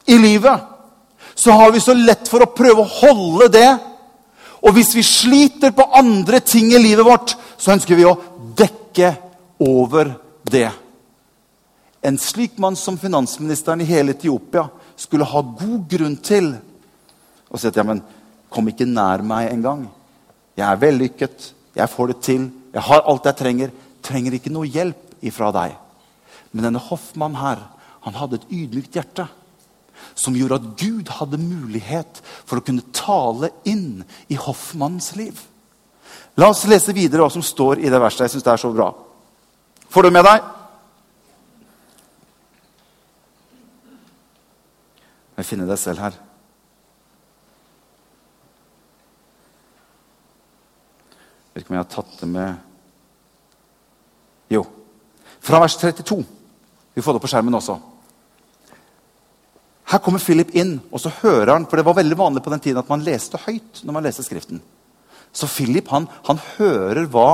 i 0.09 0.17
livet, 0.19 0.69
så 1.35 1.53
har 1.57 1.71
vi 1.71 1.81
så 1.81 1.93
lett 1.95 2.27
for 2.29 2.43
å 2.43 2.51
prøve 2.53 2.83
å 2.83 2.93
holde 2.99 3.49
det. 3.53 3.69
Og 4.63 4.75
hvis 4.77 4.93
vi 4.95 5.03
sliter 5.05 5.73
på 5.75 5.85
andre 5.95 6.39
ting 6.45 6.71
i 6.73 6.81
livet 6.81 7.05
vårt, 7.05 7.35
så 7.57 7.73
ønsker 7.75 7.97
vi 7.99 8.07
å 8.07 8.17
dekke 8.57 9.13
over 9.63 10.13
det. 10.49 10.69
En 12.03 12.17
slik 12.19 12.57
mann 12.59 12.75
som 12.75 12.97
finansministeren 12.99 13.81
i 13.81 13.87
hele 13.87 14.15
Etiopia 14.15 14.65
skulle 14.99 15.27
ha 15.27 15.41
god 15.41 15.85
grunn 15.89 16.17
til 16.19 16.51
å 17.49 17.59
si 17.59 17.69
at 17.69 17.77
ja, 17.77 17.85
men 17.87 18.01
kom 18.51 18.67
ikke 18.69 18.87
nær 18.89 19.23
meg 19.25 19.51
engang. 19.51 19.85
Jeg 20.57 20.67
er 20.67 20.81
vellykket, 20.81 21.47
jeg 21.73 21.89
får 21.89 22.11
det 22.11 22.19
til, 22.25 22.49
jeg 22.73 22.85
har 22.89 23.05
alt 23.09 23.29
jeg 23.29 23.39
trenger. 23.39 23.71
Trenger 24.03 24.35
ikke 24.37 24.51
noe 24.53 24.67
hjelp 24.69 25.15
ifra 25.23 25.51
deg. 25.55 25.77
Men 26.51 26.67
denne 26.67 26.81
hoffmannen 26.83 27.39
her, 27.39 27.63
han 28.03 28.19
hadde 28.19 28.41
et 28.41 28.51
ydmykt 28.51 28.99
hjerte. 28.99 29.27
Som 30.19 30.35
gjorde 30.37 30.59
at 30.59 30.67
Gud 30.81 31.09
hadde 31.17 31.39
mulighet 31.41 32.19
for 32.43 32.59
å 32.59 32.65
kunne 32.65 32.85
tale 32.95 33.53
inn 33.69 34.03
i 34.27 34.37
hoffmannens 34.37 35.13
liv. 35.17 35.39
La 36.37 36.49
oss 36.49 36.65
lese 36.69 36.93
videre 36.93 37.23
hva 37.23 37.31
som 37.33 37.45
står 37.45 37.81
i 37.81 37.89
det 37.93 38.01
verset. 38.01 38.25
Jeg 38.25 38.35
synes 38.35 38.45
det 38.45 38.53
er 38.53 38.61
så 38.61 38.73
bra. 38.73 38.89
Får 39.93 40.05
du 40.05 40.09
med 40.13 40.25
deg? 40.25 40.51
Jeg 45.37 45.49
finner 45.49 45.69
deg 45.69 45.79
selv 45.81 46.01
her. 46.03 46.19
Jeg 51.53 51.55
vet 51.55 51.65
ikke 51.65 51.73
om 51.73 51.77
jeg 51.77 51.85
har 51.85 51.93
tatt 51.93 52.13
det 52.19 52.29
med 52.33 52.72
Jo. 54.53 54.63
Fra 55.43 55.59
vers 55.63 55.75
32. 55.81 56.21
Vi 56.93 57.01
får 57.01 57.17
det 57.17 57.23
på 57.23 57.31
skjermen 57.31 57.57
også. 57.57 57.79
Her 59.93 60.01
kommer 60.01 60.21
Philip 60.23 60.53
inn, 60.57 60.77
og 60.93 61.01
så 61.01 61.11
hører 61.21 61.51
han 61.53 61.65
For 61.69 61.77
det 61.77 61.85
var 61.85 61.97
veldig 61.97 62.17
vanlig 62.17 62.41
på 62.45 62.53
den 62.53 62.61
tiden 62.63 62.79
at 62.81 62.89
man 62.89 63.03
leste 63.05 63.37
høyt 63.45 63.83
når 63.83 63.97
man 63.97 64.05
leste 64.05 64.25
Skriften. 64.25 64.61
Så 65.33 65.49
Philip 65.49 65.89
han, 65.89 66.07
han 66.27 66.39
hører 66.57 67.07
hva, 67.09 67.27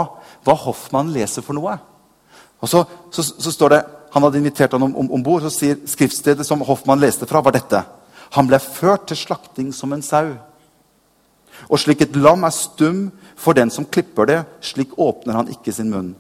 hva 0.48 0.56
Hoffmann 0.56 1.12
leser 1.12 1.44
for 1.44 1.58
noe. 1.58 1.76
Og 2.60 2.72
så, 2.72 2.86
så, 3.12 3.24
så 3.24 3.52
står 3.52 3.74
det 3.74 3.80
han 4.14 4.26
hadde 4.26 4.40
invitert 4.40 4.74
ham 4.74 4.88
om, 4.88 4.96
om, 5.04 5.10
om 5.20 5.24
bord, 5.24 5.44
så 5.44 5.52
sier 5.54 5.82
skriftstedet 5.88 6.48
som 6.48 6.64
Hoffmann 6.66 7.02
leste 7.04 7.28
fra, 7.30 7.44
var 7.46 7.54
dette. 7.54 7.84
Han 8.34 8.48
ble 8.50 8.58
ført 8.64 9.10
til 9.10 9.20
slakting 9.20 9.74
som 9.76 9.94
en 9.94 10.04
sau. 10.06 10.32
Og 11.68 11.82
slik 11.82 12.02
et 12.06 12.16
lam 12.18 12.48
er 12.48 12.56
stum 12.56 13.10
for 13.38 13.58
den 13.58 13.70
som 13.74 13.86
klipper 13.86 14.30
det, 14.30 14.40
slik 14.66 14.96
åpner 14.98 15.42
han 15.42 15.52
ikke 15.54 15.76
sin 15.76 15.92
munn. 15.92 16.14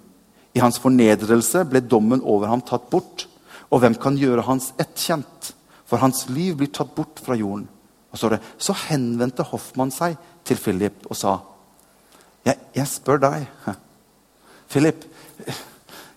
I 0.57 0.61
hans 0.63 0.79
fornedrelse 0.81 1.63
ble 1.69 1.81
dommen 1.85 2.23
over 2.25 2.49
ham 2.49 2.63
tatt 2.65 2.89
bort. 2.91 3.27
Og 3.69 3.83
hvem 3.83 3.95
kan 4.01 4.17
gjøre 4.17 4.47
hans 4.47 4.71
ett 4.81 4.95
kjent? 4.97 5.53
For 5.89 6.01
hans 6.01 6.25
liv 6.29 6.57
blir 6.57 6.71
tatt 6.73 6.95
bort 6.95 7.21
fra 7.21 7.37
jorden. 7.37 7.67
Og 8.09 8.17
Så, 8.17 8.29
det, 8.29 8.39
så 8.57 8.73
henvendte 8.87 9.45
Hoffmann 9.45 9.93
seg 9.93 10.17
til 10.47 10.57
Philip 10.57 11.05
og 11.09 11.17
sa 11.17 11.39
Jeg, 12.45 12.57
jeg 12.73 12.87
spør 12.87 13.19
deg, 13.21 13.43
Philip 14.71 15.03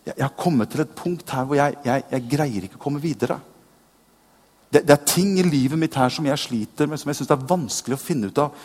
jeg, 0.06 0.14
jeg 0.16 0.24
har 0.24 0.36
kommet 0.38 0.70
til 0.72 0.82
et 0.84 0.94
punkt 0.96 1.30
her 1.30 1.44
hvor 1.46 1.58
jeg, 1.58 1.76
jeg, 1.84 2.04
jeg 2.10 2.28
greier 2.30 2.66
ikke 2.66 2.78
å 2.80 2.82
komme 2.82 3.02
videre. 3.02 3.38
Det, 4.72 4.82
det, 4.88 4.94
er 4.94 5.04
ting 5.06 5.34
i 5.38 5.44
livet 5.44 5.78
mitt 5.78 5.96
her 5.98 6.10
som 6.10 6.26
jeg 6.26 6.40
sliter 6.40 6.88
med, 6.88 7.00
som 7.00 7.10
jeg 7.12 7.20
syns 7.20 7.32
er 7.34 7.46
vanskelig 7.50 7.98
å 7.98 8.00
finne 8.00 8.30
ut 8.32 8.40
av. 8.40 8.56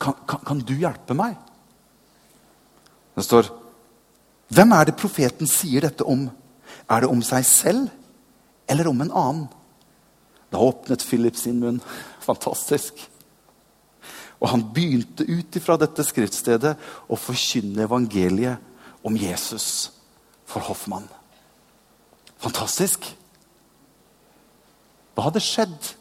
Kan, 0.00 0.16
kan, 0.24 0.40
kan, 0.48 0.62
du 0.64 0.72
hjelpe 0.80 1.14
meg? 1.14 1.36
Det 3.14 3.26
står 3.26 3.50
Hvem 4.50 4.74
er 4.74 4.88
det 4.88 4.98
profeten 4.98 5.48
sier 5.50 5.86
dette 5.86 6.06
om? 6.06 6.26
Er 6.90 7.04
det 7.04 7.10
om 7.10 7.22
seg 7.22 7.46
selv 7.46 7.88
eller 8.70 8.90
om 8.90 9.00
en 9.04 9.14
annen? 9.14 9.46
Da 10.50 10.58
åpnet 10.58 11.04
Philip 11.06 11.38
sin 11.38 11.60
munn. 11.62 11.78
Fantastisk. 12.28 12.98
Og 14.40 14.48
han 14.50 14.64
begynte 14.74 15.26
ut 15.28 15.56
ifra 15.56 15.76
dette 15.78 16.04
skriftstedet 16.06 16.74
å 17.06 17.18
forkynne 17.18 17.84
evangeliet 17.84 18.58
om 19.06 19.16
Jesus 19.16 19.90
for 20.48 20.64
Hoffmann. 20.66 21.06
Fantastisk. 22.40 23.04
Hva 25.14 25.28
hadde 25.28 25.42
skjedd 25.44 25.92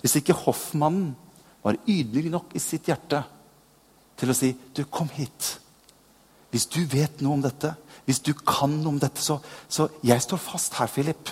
hvis 0.00 0.16
ikke 0.20 0.38
Hoffmannen 0.46 1.12
var 1.64 1.76
ydmyk 1.84 2.30
nok 2.32 2.54
i 2.56 2.62
sitt 2.62 2.88
hjerte 2.88 3.20
til 4.20 4.32
å 4.32 4.36
si 4.36 4.54
du, 4.76 4.84
kom 4.88 5.10
hit. 5.12 5.56
Hvis 6.52 6.68
du 6.70 6.80
vet 6.88 7.20
noe 7.20 7.36
om 7.36 7.42
dette, 7.44 7.74
hvis 8.10 8.22
du 8.26 8.32
kan 8.34 8.72
noe 8.80 8.96
om 8.96 8.98
dette, 9.00 9.22
så, 9.22 9.38
så 9.70 9.88
jeg 10.06 10.22
står 10.22 10.42
fast 10.42 10.76
her, 10.80 10.90
Philip. 10.90 11.30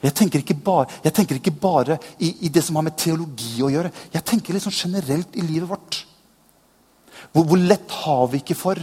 Jeg 0.00 0.14
tenker 0.16 0.40
ikke 0.40 0.56
bare, 0.64 0.86
tenker 1.12 1.36
ikke 1.36 1.52
bare 1.60 1.98
i, 2.18 2.30
i, 2.46 2.48
det 2.48 2.62
som 2.64 2.78
har 2.78 2.86
med 2.86 2.96
teologi 2.96 3.58
å 3.60 3.68
gjøre. 3.72 3.90
Jeg 4.14 4.24
tenker 4.24 4.56
sånn 4.62 4.76
generelt 4.76 5.36
i 5.36 5.44
livet 5.44 5.68
vårt. 5.68 6.00
Hvor, 7.34 7.44
hvor 7.44 7.60
lett 7.60 7.92
har 8.06 8.24
vi 8.32 8.40
ikke 8.40 8.56
for 8.56 8.80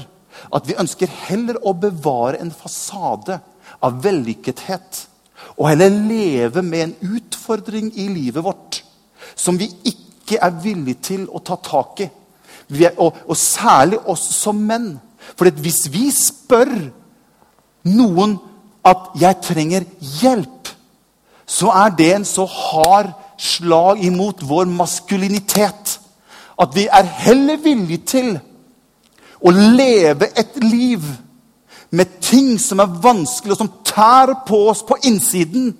at 0.54 0.68
vi 0.70 0.78
ønsker 0.78 1.10
heller 1.28 1.58
å 1.66 1.74
bevare 1.74 2.38
en 2.44 2.54
fasade 2.54 3.40
av 3.82 3.98
vellykkethet. 4.04 5.02
Og 5.58 5.72
heller 5.72 5.90
leve 5.90 6.62
med 6.66 6.84
en 6.84 7.16
utfordring 7.18 7.90
i 7.98 8.08
livet 8.12 8.46
vårt 8.46 8.84
som 9.38 9.58
vi 9.58 9.70
ikke 9.90 10.38
er 10.44 10.62
villige 10.62 11.02
til 11.12 11.26
å 11.34 11.42
ta 11.46 11.58
tak 11.64 12.06
i. 12.06 12.10
Er, 12.68 12.94
og, 13.00 13.16
og, 13.26 13.38
særlig 13.40 14.00
oss 14.10 14.26
som 14.36 14.60
menn. 14.60 14.98
For 15.36 15.50
hvis 15.50 15.88
vi 15.92 16.12
spør 16.12 16.72
noen 17.84 18.40
at 18.86 18.98
'jeg 19.20 19.36
trenger 19.42 19.84
hjelp', 20.00 20.76
så 21.46 21.68
er 21.68 21.90
det 21.90 22.16
en 22.16 22.26
så 22.26 22.46
hard 22.46 23.14
slag 23.38 24.04
imot 24.04 24.42
vår 24.42 24.66
maskulinitet 24.66 26.00
at 26.62 26.76
vi 26.76 26.88
er 26.92 27.04
heller 27.04 27.58
villige 27.58 27.98
til 27.98 28.40
å 29.42 29.52
leve 29.52 30.32
et 30.40 30.64
liv 30.64 31.04
med 31.92 32.06
ting 32.22 32.58
som 32.60 32.80
er 32.80 32.96
vanskelig, 33.02 33.52
og 33.52 33.58
som 33.58 33.74
tærer 33.86 34.42
på 34.48 34.70
oss 34.70 34.82
på 34.84 34.98
innsiden. 35.04 35.76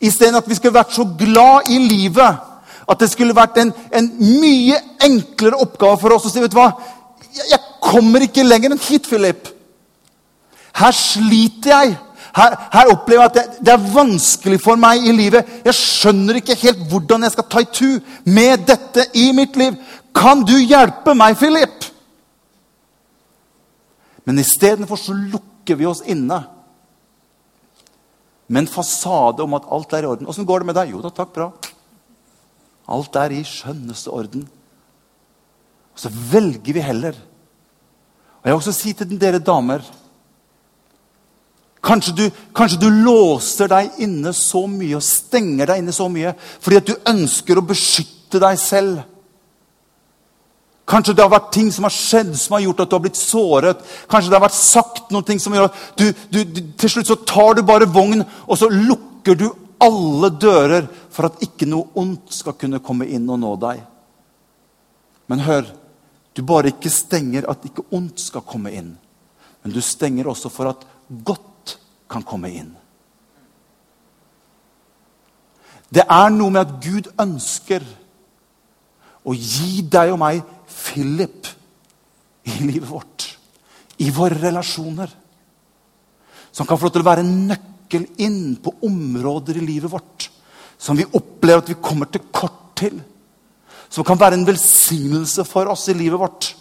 Istedenfor 0.00 0.42
at 0.42 0.48
vi 0.48 0.54
skulle 0.58 0.74
vært 0.74 0.94
så 0.94 1.06
glad 1.18 1.70
i 1.70 1.78
livet 1.78 2.48
at 2.90 3.00
det 3.00 3.08
skulle 3.12 3.36
vært 3.36 3.60
en, 3.62 3.70
en 3.94 4.08
mye 4.18 4.76
enklere 5.06 5.60
oppgave 5.62 6.00
for 6.00 6.16
oss 6.16 6.26
å 6.26 6.32
si 6.32 6.42
vet 6.42 6.50
du 6.52 6.58
hva, 6.58 6.72
jeg, 7.36 7.60
kommer 7.82 8.24
ikke 8.24 8.44
lenger 8.46 8.74
enn 8.74 8.80
hit, 8.82 9.08
Philip. 9.08 9.50
Her 10.76 10.96
sliter 10.96 11.72
jeg. 11.72 11.96
Her, 12.32 12.54
her, 12.72 12.90
opplever 12.94 13.26
jeg 13.26 13.30
at 13.30 13.34
det, 13.36 13.64
det, 13.66 13.72
er 13.74 13.90
vanskelig 13.92 14.58
for 14.62 14.80
meg 14.80 15.04
i 15.04 15.12
livet. 15.12 15.48
Jeg 15.66 15.76
skjønner 15.76 16.38
ikke 16.40 16.56
helt 16.62 16.86
hvordan 16.88 17.26
jeg 17.26 17.34
skal 17.34 17.48
ta 17.52 17.60
i 17.60 17.68
tu 17.68 17.88
med 18.24 18.64
dette 18.68 19.04
i 19.20 19.28
mitt 19.36 19.58
liv. 19.60 19.76
Kan 20.16 20.44
du 20.48 20.54
hjelpe 20.56 21.12
meg, 21.16 21.36
Philip? 21.40 21.90
Men 24.24 24.40
istedenfor 24.40 25.00
så 25.00 25.16
lukker 25.16 25.76
vi 25.76 25.88
oss 25.88 26.04
inne 26.08 26.40
med 28.52 28.64
en 28.64 28.70
fasade 28.70 29.44
om 29.44 29.54
at 29.56 29.68
alt 29.72 29.92
er 29.92 30.04
i 30.04 30.10
orden. 30.10 30.26
'Åssen 30.26 30.46
går 30.46 30.60
det 30.60 30.66
med 30.66 30.76
deg?' 30.76 30.90
'Jo 30.92 31.00
da, 31.00 31.10
takk, 31.10 31.32
bra.' 31.32 31.52
Alt 32.88 33.16
er 33.16 33.32
i 33.32 33.44
skjønneste 33.46 34.10
orden. 34.10 34.48
Og 35.92 36.00
så 36.00 36.10
velger 36.10 36.76
vi 36.76 36.84
heller. 36.84 37.16
Og 38.40 38.46
Jeg 38.46 38.52
vil 38.52 38.60
også 38.60 38.74
si 38.74 38.92
til 38.96 39.18
dere 39.20 39.42
damer 39.42 39.84
Kanskje 41.82 42.12
du, 42.14 42.26
kanskje 42.54 42.78
du, 42.78 42.88
låser 43.02 43.66
deg 43.66 43.96
inne 44.04 44.30
så 44.36 44.60
mye 44.70 45.00
og 45.00 45.02
stenger 45.02 45.66
deg 45.66 45.80
inne 45.82 45.94
så 45.94 46.06
mye 46.06 46.30
fordi 46.62 46.78
at 46.78 46.92
du 46.92 47.08
ønsker 47.10 47.58
å 47.58 47.64
beskytte 47.66 48.38
deg 48.38 48.60
selv. 48.60 49.00
Kanskje 50.86 51.16
det 51.18 51.24
har 51.24 51.32
vært 51.32 51.50
ting 51.56 51.72
som 51.74 51.88
har 51.88 51.94
skjedd 51.94 52.30
som 52.38 52.54
har 52.54 52.62
gjort 52.68 52.84
at 52.84 52.92
du 52.92 52.94
har 52.94 53.02
blitt 53.02 53.18
såret. 53.18 53.82
Kanskje 54.06 54.30
det 54.30 54.38
har 54.38 54.44
vært 54.46 54.60
sagt 54.60 55.10
noe 55.10 55.38
som 55.42 55.58
gjør 55.58 55.68
at 55.72 55.82
du, 55.98 56.06
du, 56.30 56.38
du, 56.44 56.62
til 56.78 56.94
slutt 56.94 57.10
så 57.10 57.18
tar 57.26 57.58
du 57.58 57.64
bare 57.66 57.90
vogn, 57.90 58.22
og 58.46 58.58
så 58.58 58.70
lukker 58.70 59.38
du 59.42 59.48
alle 59.82 60.30
dører 60.38 60.86
for 61.10 61.26
at 61.26 61.42
ikke 61.42 61.66
noe 61.66 61.90
ondt 61.98 62.30
skal 62.34 62.54
kunne 62.58 62.82
komme 62.84 63.10
inn 63.10 63.26
og 63.26 63.42
nå 63.42 63.56
deg. 63.62 63.82
Men 65.30 65.42
hør, 65.42 65.66
du 66.32 66.42
bare 66.46 66.72
ikke 66.72 66.90
stenger 66.92 67.46
at 67.50 67.64
ikke 67.68 67.84
ondt 67.92 68.20
skal 68.22 68.44
komme 68.46 68.72
inn. 68.72 68.94
Men 69.62 69.74
du 69.74 69.80
stenger 69.84 70.30
også 70.30 70.50
for 70.52 70.70
at 70.72 70.86
godt 71.24 71.76
kan 72.10 72.24
komme 72.26 72.50
inn. 72.50 72.70
Det 75.92 76.06
er 76.08 76.30
noe 76.32 76.52
med 76.52 76.62
at 76.64 76.76
Gud 76.80 77.10
ønsker 77.20 77.84
å 79.28 79.34
gi 79.36 79.84
deg 79.92 80.14
og 80.14 80.22
meg 80.22 80.40
Philip 80.72 81.50
i 82.48 82.54
livet 82.64 82.88
vårt, 82.88 83.26
i 84.00 84.08
våre 84.10 84.40
relasjoner. 84.40 85.10
Som 86.52 86.66
kan 86.66 86.80
få 86.80 86.88
lov 86.88 86.96
til 86.96 87.04
å 87.04 87.10
være 87.10 87.24
en 87.26 87.36
nøkkel 87.52 88.08
inn 88.24 88.56
på 88.60 88.72
områder 88.88 89.60
i 89.60 89.66
livet 89.68 89.92
vårt 89.92 90.32
som 90.82 90.98
vi 90.98 91.06
opplever 91.14 91.62
at 91.62 91.70
vi 91.70 91.78
kommer 91.78 92.10
til 92.10 92.24
kort 92.34 92.72
til. 92.78 92.96
Som 93.92 94.06
kan 94.08 94.20
være 94.20 94.38
en 94.38 94.48
velsignelse 94.48 95.44
for 95.44 95.68
oss 95.72 95.88
i 95.92 95.96
livet 95.96 96.20
vårt. 96.20 96.54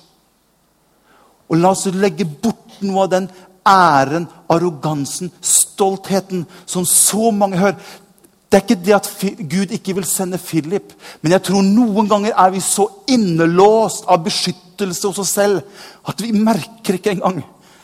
Og 1.51 1.59
la 1.59 1.71
oss 1.71 1.87
legge 1.95 2.27
bort 2.27 2.81
noe 2.83 3.05
av 3.05 3.11
den 3.11 3.29
æren, 3.67 4.27
arrogansen, 4.51 5.31
stoltheten 5.41 6.45
som 6.65 6.85
så 6.87 7.31
mange 7.31 7.59
hører. 7.59 7.77
Det 8.51 8.57
er 8.57 8.65
ikke 8.65 8.83
det 8.83 8.95
at 8.97 9.09
Gud 9.47 9.71
ikke 9.71 9.93
vil 9.95 10.07
sende 10.07 10.39
Philip, 10.41 10.91
men 11.21 11.31
jeg 11.31 11.43
tror 11.47 11.63
noen 11.63 12.09
ganger 12.11 12.35
er 12.35 12.49
vi 12.51 12.59
så 12.59 12.83
innelåst 13.07 14.09
av 14.11 14.25
beskyttelse 14.25 15.07
hos 15.07 15.21
oss 15.23 15.31
selv 15.37 15.61
at 16.03 16.19
vi 16.19 16.33
merker 16.35 16.97
ikke 16.97 17.13
engang 17.15 17.39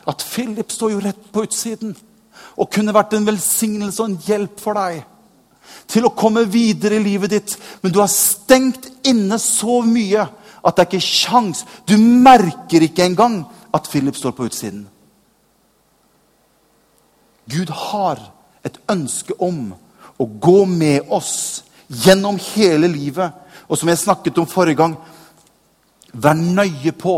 at 0.08 0.26
Philip 0.28 0.72
står 0.72 0.92
jo 0.92 1.04
rett 1.06 1.22
på 1.32 1.46
utsiden 1.48 1.96
og 2.58 2.72
kunne 2.74 2.96
vært 2.96 3.16
en 3.16 3.30
velsignelse 3.30 4.02
og 4.04 4.10
en 4.10 4.20
hjelp 4.28 4.60
for 4.60 4.76
deg 4.76 5.06
til 5.88 6.08
å 6.08 6.14
komme 6.16 6.46
videre 6.50 6.98
i 6.98 7.04
livet 7.04 7.34
ditt. 7.34 7.56
Men 7.82 7.94
du 7.94 8.00
har 8.02 8.12
stengt 8.12 8.90
inne 9.08 9.40
så 9.42 9.82
mye 9.86 10.28
at 10.28 10.76
det 10.76 10.84
er 10.84 10.90
ikke 10.90 11.04
sjans. 11.04 11.64
Du 11.88 11.98
merker 11.98 12.84
ikke 12.86 13.06
engang 13.08 13.42
at 13.74 13.90
Philip 13.92 14.18
står 14.18 14.36
på 14.38 14.48
utsiden. 14.50 14.86
Gud 17.48 17.70
har 17.72 18.20
et 18.68 18.80
ønske 18.92 19.36
om 19.40 19.72
å 20.18 20.26
gå 20.26 20.66
med 20.68 21.08
oss 21.14 21.64
gjennom 21.88 22.40
hele 22.56 22.90
livet. 22.92 23.32
Og 23.68 23.80
som 23.80 23.90
jeg 23.92 24.02
snakket 24.02 24.42
om 24.42 24.50
forrige 24.50 24.82
gang 24.84 24.98
Vær 26.18 26.38
nøye 26.40 26.94
på 26.98 27.14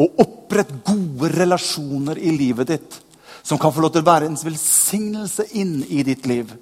å 0.00 0.04
opprette 0.22 0.78
gode 0.86 1.28
relasjoner 1.34 2.16
i 2.22 2.30
livet 2.32 2.70
ditt 2.70 2.98
som 3.42 3.58
kan 3.58 3.72
få 3.72 3.82
lov 3.82 3.92
til 3.92 4.04
å 4.04 4.06
være 4.06 4.28
en 4.30 4.38
velsignelse 4.38 5.48
inn 5.58 5.80
i 5.88 6.04
ditt 6.06 6.28
liv. 6.30 6.52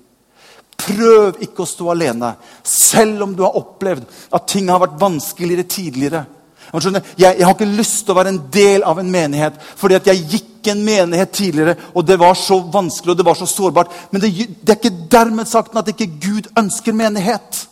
Prøv 0.79 1.41
ikke 1.43 1.65
å 1.65 1.69
stå 1.69 1.89
alene, 1.93 2.33
selv 2.63 3.25
om 3.27 3.33
du 3.35 3.43
har 3.43 3.57
opplevd 3.59 4.05
at 4.35 4.51
ting 4.51 4.69
har 4.71 4.83
vært 4.83 4.99
vanskeligere 5.01 5.67
tidligere. 5.69 6.25
Jeg, 6.69 7.03
jeg, 7.17 7.45
har 7.47 7.55
ikke 7.55 7.71
lyst 7.79 8.03
til 8.05 8.13
å 8.13 8.19
være 8.19 8.35
en 8.35 8.43
del 8.53 8.83
av 8.85 8.99
en 9.01 9.09
menighet 9.09 9.55
fordi 9.81 9.97
at 9.97 10.09
jeg 10.11 10.27
gikk 10.35 10.69
en 10.69 10.83
menighet 10.85 11.31
tidligere, 11.33 11.75
og 11.97 12.05
det 12.05 12.19
var 12.21 12.37
så 12.37 12.59
vanskelig 12.61 13.15
og 13.15 13.19
det 13.21 13.25
var 13.25 13.39
så 13.39 13.49
sårbart. 13.49 13.95
Men 14.11 14.21
det, 14.21 14.31
det 14.61 14.75
er 14.75 14.81
ikke 14.81 15.09
dermed 15.11 15.49
sagt 15.49 15.77
at 15.77 15.89
ikke 15.89 16.11
Gud 16.21 16.51
ønsker 16.59 16.97
menighet. 16.97 17.63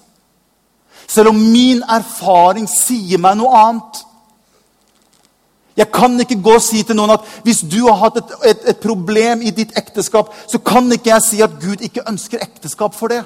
Selv 1.07 1.35
om 1.35 1.39
min 1.53 1.83
erfaring 1.83 2.67
sier 2.71 3.21
meg 3.23 3.37
noe 3.39 3.61
annet. 3.61 4.01
Jeg 5.77 5.91
kan 5.93 6.15
ikke 6.21 6.39
gå 6.41 6.55
og 6.57 6.63
si 6.65 6.81
til 6.87 6.97
noen 6.97 7.13
at 7.19 7.25
hvis 7.45 7.61
du 7.69 7.83
har 7.85 7.99
hatt 8.01 8.21
et, 8.23 8.31
et, 8.49 8.63
et 8.73 8.79
problem 8.81 9.43
i 9.45 9.53
ditt 9.53 9.75
ekteskap, 9.77 10.31
så 10.49 10.61
kan 10.65 10.89
ikke 10.93 11.11
jeg 11.11 11.25
si 11.25 11.43
at 11.45 11.59
Gud 11.61 11.85
ikke 11.85 12.07
ønsker 12.09 12.41
ekteskap 12.41 12.97
for 12.97 13.13
det. 13.13 13.21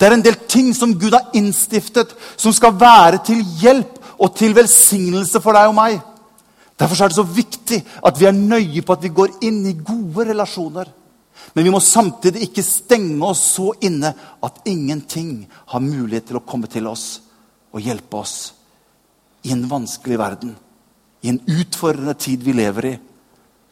Det 0.00 0.08
er 0.08 0.16
en 0.16 0.24
del 0.24 0.38
ting 0.50 0.72
som 0.74 0.94
Gud 0.98 1.12
har 1.12 1.28
innstiftet, 1.36 2.14
som 2.40 2.54
skal 2.56 2.72
være 2.80 3.20
til 3.26 3.42
hjelp 3.60 4.00
og 4.16 4.32
til 4.38 4.56
velsignelse 4.56 5.42
for 5.44 5.54
deg 5.54 5.68
og 5.68 5.76
meg. 5.76 6.00
Derfor 6.80 7.04
er 7.04 7.12
det 7.12 7.20
så 7.20 7.26
viktig 7.28 7.82
at 8.00 8.18
vi 8.18 8.26
er 8.26 8.34
nøye 8.34 8.82
på 8.82 8.96
at 8.96 9.04
vi 9.04 9.12
går 9.12 9.36
inn 9.44 9.60
i 9.68 9.76
gode 9.76 10.24
relasjoner. 10.32 10.88
Men 11.52 11.68
vi 11.68 11.74
må 11.74 11.82
samtidig 11.84 12.48
ikke 12.48 12.64
stenge 12.64 13.20
oss 13.28 13.44
så 13.58 13.74
inne 13.84 14.14
at 14.42 14.64
ingenting 14.64 15.44
har 15.74 15.84
mulighet 15.84 16.30
til 16.30 16.40
å 16.40 16.44
komme 16.48 16.70
til 16.72 16.88
oss 16.88 17.20
og 17.72 17.84
hjelpe 17.84 18.24
oss 18.24 18.36
i 19.42 19.52
en 19.54 19.64
vanskelig 19.68 20.18
verden. 20.18 20.54
I 21.22 21.32
en 21.32 21.40
utfordrende 21.46 22.14
tid 22.18 22.42
vi 22.42 22.54
lever 22.56 22.88
i. 22.92 22.94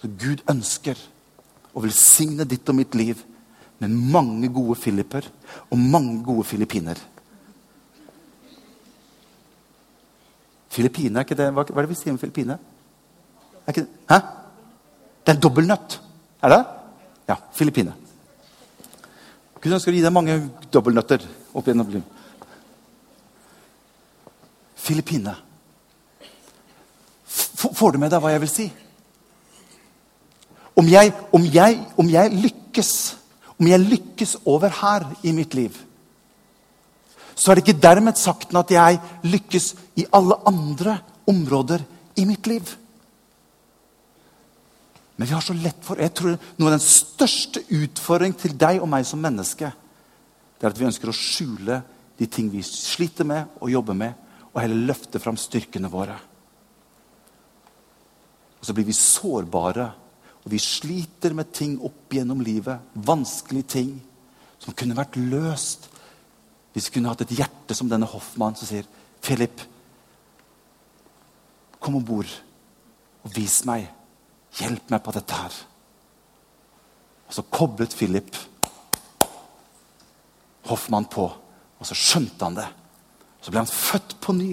Så 0.00 0.08
Gud 0.18 0.42
ønsker 0.50 0.98
å 1.74 1.82
velsigne 1.84 2.46
ditt 2.48 2.68
og 2.70 2.78
mitt 2.78 2.94
liv 2.98 3.22
med 3.80 3.94
mange 4.12 4.50
gode 4.52 4.76
filiper 4.80 5.26
og 5.70 5.78
mange 5.78 6.20
gode 6.24 6.44
filippiner. 6.48 6.98
Filippine, 10.70 11.18
er 11.18 11.26
ikke 11.26 11.38
det, 11.38 11.48
Hva 11.50 11.64
er 11.64 11.82
det 11.82 11.90
vi 11.90 11.98
sier 11.98 12.14
om 12.14 12.20
Filippine? 12.20 12.58
Er 13.66 13.74
ikke? 13.74 13.86
Hæ? 14.10 14.18
Det 15.26 15.34
er 15.34 15.40
dobbeltnøtt. 15.42 15.98
Er 16.42 16.54
det? 16.54 16.60
Ja. 17.28 17.36
Filippine. 17.52 17.94
Gud 19.60 19.74
ønsker 19.76 19.92
å 19.92 19.96
gi 19.96 20.04
deg 20.04 20.14
mange 20.14 20.38
dobbeltnøtter 20.72 21.26
opp 21.52 21.66
gjennom 21.68 21.90
livet. 21.90 22.18
Filippine. 24.80 25.34
Får 27.60 27.92
du 27.92 28.00
med 28.00 28.12
deg 28.12 28.22
hva 28.22 28.32
jeg 28.32 28.42
vil 28.44 28.52
si? 28.52 28.66
Om 30.80 30.88
jeg, 30.88 31.12
om 31.36 31.44
jeg, 31.44 31.80
om 32.00 32.08
jeg 32.08 32.36
lykkes 32.40 32.92
om 33.60 33.68
jeg 33.68 33.84
lykkes 33.84 34.36
over 34.48 34.72
her 34.72 35.04
i 35.28 35.34
mitt 35.36 35.54
liv, 35.54 35.74
så 37.36 37.50
er 37.50 37.58
det 37.58 37.66
ikke 37.66 37.82
dermed 37.82 38.16
sagt 38.20 38.54
at 38.56 38.72
jeg 38.72 39.00
lykkes 39.24 39.74
i 40.00 40.06
alle 40.16 40.36
andre 40.48 40.98
områder 41.28 41.84
i 42.20 42.24
mitt 42.28 42.48
liv. 42.48 42.64
Men 45.16 45.28
vi 45.28 45.34
har 45.36 45.44
så 45.44 45.52
lett 45.52 45.84
for 45.84 46.00
Jeg 46.00 46.14
tror 46.16 46.36
noe 46.56 46.68
av 46.70 46.78
den 46.78 46.84
største 46.84 47.60
utfordringen 47.68 48.38
til 48.40 48.56
deg 48.56 48.80
og 48.80 48.88
meg 48.88 49.04
som 49.04 49.20
menneske, 49.20 49.68
det 50.56 50.66
er 50.66 50.72
at 50.72 50.80
vi 50.80 50.88
ønsker 50.88 51.12
å 51.12 51.16
skjule 51.16 51.82
de 52.16 52.26
ting 52.28 52.48
vi 52.52 52.64
sliter 52.64 53.28
med 53.28 53.60
og 53.60 53.72
jobber 53.72 53.96
med, 53.96 54.16
og 54.52 54.60
heller 54.60 54.88
løfte 54.92 55.20
fram 55.20 55.36
styrkene 55.40 55.88
våre. 55.92 56.16
Og 58.60 58.68
så 58.68 58.76
blir 58.76 58.86
vi 58.88 58.96
sårbare 58.96 59.88
og 60.40 60.52
vi 60.52 60.60
sliter 60.60 61.34
med 61.36 61.52
ting 61.52 61.76
opp 61.84 62.12
gjennom 62.14 62.40
livet. 62.44 62.80
Vanskelige 62.94 63.72
ting 63.76 63.90
som 64.60 64.76
kunne 64.76 64.96
vært 64.96 65.18
løst 65.20 65.88
hvis 66.72 66.86
vi 66.88 66.96
kunne 66.96 67.10
hatt 67.12 67.24
et 67.24 67.34
hjerte 67.34 67.74
som 67.74 67.90
denne 67.90 68.08
hoffmannen 68.08 68.56
som 68.56 68.68
sier 68.68 68.86
Philip, 69.20 69.64
kom 71.82 71.96
om 71.98 72.04
bord 72.06 72.30
og 73.26 73.34
vis 73.34 73.60
meg. 73.68 73.88
Hjelp 74.60 74.92
meg 74.92 75.02
på 75.04 75.12
dette 75.14 75.36
her. 75.36 75.58
Og 77.28 77.36
så 77.36 77.44
koblet 77.52 77.94
Philip 77.94 78.38
Hoffmann 80.70 81.08
på, 81.10 81.24
og 81.26 81.86
så 81.86 81.96
skjønte 81.98 82.46
han 82.46 82.58
det. 82.58 82.66
Så 83.42 83.50
ble 83.50 83.62
han 83.62 83.70
født 83.70 84.16
på 84.22 84.34
ny 84.36 84.50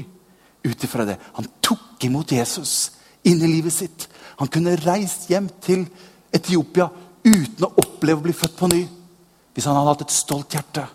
ut 0.66 0.84
ifra 0.86 1.06
det. 1.06 1.20
Han 1.38 1.50
tok 1.62 2.06
imot 2.08 2.34
Jesus 2.34 2.97
inn 3.24 3.42
i 3.42 3.50
livet 3.50 3.74
sitt. 3.74 4.08
Han 4.38 4.52
kunne 4.54 4.78
reist 4.84 5.30
hjem 5.32 5.50
til 5.64 5.88
Etiopia 6.34 6.90
uten 7.26 7.66
å 7.66 7.74
oppleve 7.82 8.22
å 8.22 8.26
bli 8.28 8.36
født 8.36 8.56
på 8.60 8.70
ny. 8.72 8.84
Hvis 9.56 9.66
han 9.66 9.78
hadde 9.80 9.96
hatt 9.96 10.06
et 10.06 10.14
stolt 10.14 10.54
hjerte. 10.54 10.86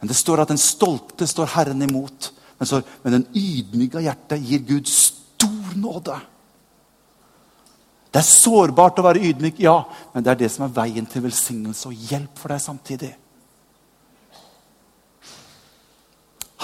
Men 0.00 0.10
det 0.10 0.16
står 0.16 0.42
at 0.42 0.52
den 0.52 0.60
stolte 0.62 1.26
står 1.28 1.52
Herren 1.56 1.82
imot. 1.84 2.32
Men, 2.58 2.66
så, 2.66 2.80
men 3.02 3.18
den 3.18 3.26
ydmyka 3.36 4.02
hjertet 4.02 4.42
gir 4.42 4.64
Gud 4.66 4.90
stor 4.90 5.76
nåde. 5.78 6.16
Det 8.08 8.22
er 8.22 8.26
sårbart 8.26 8.98
å 8.98 9.04
være 9.04 9.20
ydmyk, 9.28 9.58
ja, 9.60 9.76
men 10.14 10.24
det 10.24 10.32
er 10.32 10.38
det 10.40 10.48
som 10.54 10.64
er 10.64 10.72
veien 10.74 11.06
til 11.06 11.26
velsignelse 11.26 11.90
og 11.90 12.06
hjelp 12.08 12.40
for 12.40 12.54
deg 12.54 12.62
samtidig. 12.64 13.10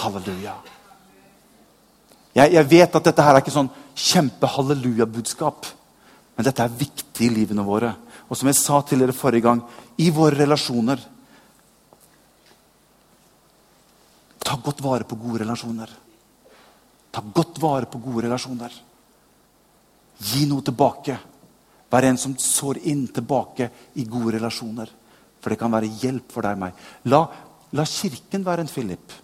Halleluja. 0.01 0.57
Jeg, 2.35 2.53
jeg, 2.57 2.67
vet 2.71 2.97
at 2.99 3.09
dette 3.09 3.25
her 3.25 3.37
er 3.37 3.45
ikke 3.45 3.55
sånn 3.55 3.71
kjempe-halleluja-budskap. 3.95 5.69
Men 6.35 6.47
dette 6.49 6.65
er 6.65 6.79
viktig 6.81 7.29
i 7.29 7.33
livene 7.33 7.63
våre. 7.67 7.93
Og 8.27 8.39
som 8.39 8.51
jeg 8.51 8.59
sa 8.59 8.81
til 8.83 9.05
dere 9.05 9.15
forrige 9.15 9.47
gang, 9.47 9.63
i 10.03 10.11
våre 10.11 10.41
relasjoner 10.43 11.11
Ta 14.45 14.59
godt 14.61 14.83
vare 14.85 15.07
på 15.09 15.17
gode 15.17 15.41
relasjoner. 15.41 15.89
Ta 17.11 17.23
godt 17.25 17.57
vare 17.63 17.89
på 17.89 17.99
gode 18.05 18.27
relasjoner. 18.27 18.75
Gi 20.21 20.45
noe 20.51 20.63
tilbake. 20.63 21.17
Vær 21.91 22.07
en 22.11 22.21
som 22.21 22.37
sår 22.39 22.83
inn 22.91 23.07
tilbake 23.09 23.71
i 23.97 24.05
gode 24.05 24.37
relasjoner. 24.37 24.93
For 25.41 25.51
det 25.53 25.59
kan 25.61 25.73
være 25.73 25.91
hjelp 26.03 26.29
for 26.33 26.45
deg 26.45 26.59
og 26.59 26.61
meg. 26.61 26.85
La, 27.09 27.23
la 27.73 27.87
kirken 27.89 28.45
være 28.45 28.67
en 28.67 28.71
Philip. 28.71 29.17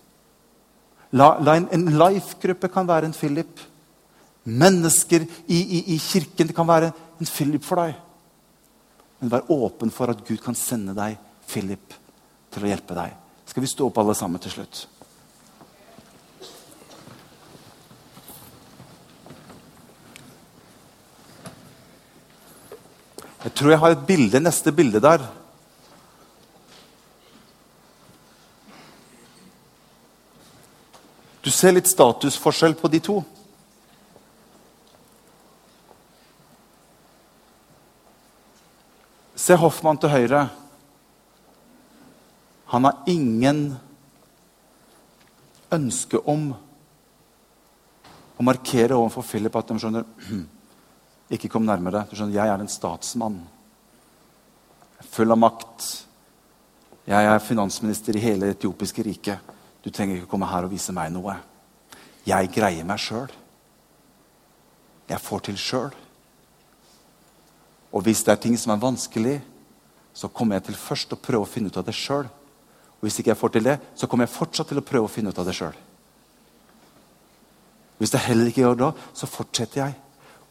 La, 1.12 1.34
la 1.42 1.56
en, 1.58 1.66
en 1.74 1.88
life-gruppe 1.98 2.70
kan 2.70 2.86
være 2.86 3.08
en 3.10 3.16
Philip. 3.16 3.64
Mennesker 4.44 5.26
i, 5.46 5.58
i, 5.58 5.80
i 5.94 5.98
kirken 5.98 6.52
kan 6.54 6.68
være 6.68 6.92
en 7.20 7.28
Philip 7.28 7.66
for 7.66 7.82
deg. 7.82 7.96
Men 9.20 9.32
vær 9.34 9.50
åpen 9.52 9.90
for 9.92 10.12
at 10.12 10.22
Gud 10.26 10.38
kan 10.44 10.56
sende 10.56 10.94
deg 10.96 11.18
Philip 11.50 11.98
til 12.50 12.64
å 12.64 12.70
hjelpe 12.70 12.96
deg. 12.96 13.18
Skal 13.50 13.64
vi 13.64 13.70
stå 13.70 13.90
opp 13.90 13.98
alle 14.00 14.14
sammen 14.16 14.42
til 14.42 14.54
slutt? 14.54 14.86
Jeg 23.40 23.54
tror 23.56 23.72
jeg 23.72 23.80
har 23.80 23.94
et 23.94 24.08
bilde, 24.08 24.40
neste 24.40 24.72
bilde 24.76 25.00
der. 25.02 25.22
Ser 31.60 31.74
litt 31.76 31.90
statusforskjell 31.90 32.72
på 32.78 32.88
de 32.88 32.98
to. 33.04 33.18
Se 39.36 39.58
Hoffmann 39.60 40.00
til 40.00 40.12
høyre. 40.12 40.46
Han 42.72 42.86
har 42.88 43.02
ingen 43.12 43.60
ønske 45.74 46.22
om 46.32 46.46
å 48.40 48.46
markere 48.46 48.96
overfor 48.96 49.26
Philip 49.26 49.60
at 49.60 49.68
de 49.68 49.78
skjønner 49.82 50.08
Ikke 51.36 51.50
kom 51.52 51.68
nærmere. 51.68 52.06
Du 52.08 52.16
skjønner, 52.16 52.38
Jeg 52.40 52.54
er 52.54 52.64
en 52.64 52.72
statsmann. 52.72 53.36
Full 55.12 55.36
av 55.36 55.38
makt. 55.44 55.92
Jeg 57.10 57.30
er 57.34 57.44
finansminister 57.44 58.16
i 58.16 58.24
hele 58.24 58.54
etiopiske 58.56 59.04
riket. 59.06 59.54
Du 59.84 59.92
trenger 59.92 60.18
ikke 60.22 60.32
komme 60.32 60.48
her 60.48 60.66
og 60.66 60.72
vise 60.72 60.96
meg 60.96 61.12
noe. 61.12 61.36
Jeg 62.26 62.50
greier 62.54 62.86
meg 62.86 63.00
sjøl. 63.00 63.30
Jeg 65.10 65.20
får 65.20 65.46
til 65.48 65.58
sjøl. 65.58 65.94
Og 67.90 68.04
hvis 68.06 68.22
det 68.22 68.34
er 68.34 68.42
ting 68.42 68.58
som 68.60 68.74
er 68.74 68.82
vanskelig, 68.82 69.40
så 70.14 70.28
kommer 70.28 70.58
jeg 70.58 70.68
til 70.68 70.78
først 70.78 71.14
å 71.14 71.18
prøve 71.18 71.46
å 71.46 71.50
finne 71.50 71.70
ut 71.70 71.78
av 71.80 71.86
det 71.86 71.96
sjøl. 71.96 72.28
Og 73.00 73.06
hvis 73.06 73.18
ikke 73.20 73.32
jeg 73.32 73.40
får 73.40 73.54
til 73.54 73.66
det, 73.66 73.76
så 73.96 74.06
kommer 74.06 74.26
jeg 74.26 74.36
fortsatt 74.36 74.70
til 74.70 74.80
å 74.82 74.86
prøve 74.86 75.08
å 75.08 75.12
finne 75.12 75.32
ut 75.32 75.40
av 75.40 75.48
det 75.48 75.56
sjøl. 75.56 75.76
Hvis 78.00 78.14
jeg 78.14 78.26
heller 78.28 78.50
ikke 78.50 78.64
gjør 78.64 78.78
det, 78.80 78.90
så 79.16 79.28
fortsetter 79.28 79.82
jeg. 79.82 79.96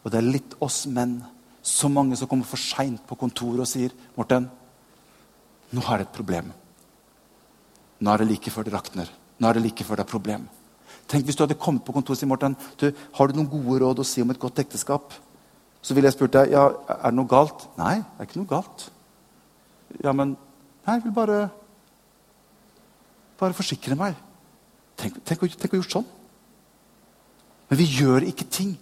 Og 0.02 0.12
det 0.12 0.20
er 0.20 0.32
litt 0.36 0.56
oss 0.62 0.84
menn. 0.90 1.20
Så 1.62 1.90
mange 1.92 2.16
som 2.16 2.28
kommer 2.28 2.48
for 2.48 2.60
seint 2.60 3.02
på 3.06 3.18
kontoret 3.20 3.64
og 3.64 3.68
sier 3.68 3.92
'Morten, 4.16 4.48
nå 5.72 5.80
har 5.84 5.98
det 5.98 6.08
et 6.08 6.16
problem'. 6.18 6.52
Nå 8.00 8.10
er 8.12 8.18
det 8.18 8.28
like 8.28 8.50
før 8.50 8.64
det 8.64 8.72
rakner. 8.72 9.08
Nå 9.38 9.48
er 9.48 9.54
det 9.54 9.62
like 9.62 9.84
før 9.84 9.96
det 9.96 10.06
er 10.06 10.12
problem. 10.12 10.48
Tenk 11.10 11.26
hvis 11.26 11.38
du 11.38 11.42
hadde 11.42 11.58
kommet 11.58 11.82
på 11.86 11.94
kontoret 11.94 12.18
og 12.18 12.20
sagt 12.20 12.30
Morten, 12.30 12.54
du, 12.78 12.90
har 13.16 13.28
du 13.28 13.38
noen 13.38 13.50
gode 13.50 13.80
råd 13.82 14.02
å 14.02 14.06
si 14.06 14.22
om 14.22 14.30
et 14.30 14.40
godt 14.40 14.62
ekteskap. 14.62 15.16
Så 15.82 15.96
ville 15.96 16.06
jeg 16.10 16.14
spurt 16.14 16.36
deg 16.36 16.52
ja, 16.54 16.68
er 16.70 17.10
det 17.10 17.18
noe 17.18 17.30
galt. 17.30 17.66
Nei, 17.80 17.96
det 17.98 18.22
er 18.22 18.28
ikke 18.28 18.42
noe 18.42 18.52
galt. 18.52 18.86
Ja, 20.04 20.14
men 20.14 20.36
Nei, 20.86 20.96
jeg 20.96 21.04
vil 21.04 21.12
bare 21.14 21.40
bare 23.40 23.56
forsikre 23.56 23.96
meg. 23.96 24.16
Tenk, 25.00 25.20
tenk, 25.24 25.44
tenk 25.56 25.74
å 25.74 25.80
gjort 25.80 25.94
sånn. 25.94 26.08
Men 27.70 27.78
vi 27.80 27.86
gjør 27.88 28.26
ikke 28.28 28.48
ting 28.52 28.74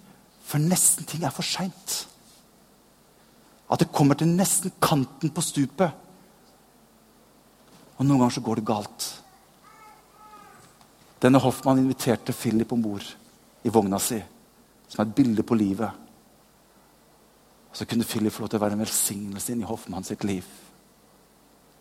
for 0.48 0.62
nesten 0.62 1.06
ting 1.06 1.26
er 1.26 1.34
for 1.34 1.46
seint. 1.46 1.98
At 3.68 3.82
det 3.82 3.92
kommer 3.92 4.16
til 4.18 4.30
nesten 4.32 4.72
kanten 4.80 5.30
på 5.34 5.44
stupet. 5.44 5.92
Og 7.98 8.06
noen 8.06 8.22
ganger 8.22 8.38
så 8.38 8.44
går 8.46 8.60
det 8.60 8.68
galt. 8.70 9.08
Denne 11.18 11.40
Hoffmann 11.42 11.78
inviterte 11.78 12.32
Philip 12.32 12.72
om 12.72 12.82
bord 12.82 13.04
i 13.62 13.72
vogna 13.74 13.98
si, 13.98 14.18
som 14.88 15.02
er 15.02 15.08
et 15.08 15.16
bilde 15.16 15.42
på 15.42 15.56
livet. 15.58 15.90
Så 17.72 17.86
kunne 17.86 18.06
Philip 18.06 18.32
få 18.32 18.44
lov 18.44 18.52
til 18.52 18.60
å 18.60 18.64
være 18.64 18.78
en 18.78 18.84
velsignelse 18.84 19.52
inn 19.52 19.64
i 19.64 19.68
Hoffmann 19.68 20.06
sitt 20.06 20.24
liv. 20.24 20.46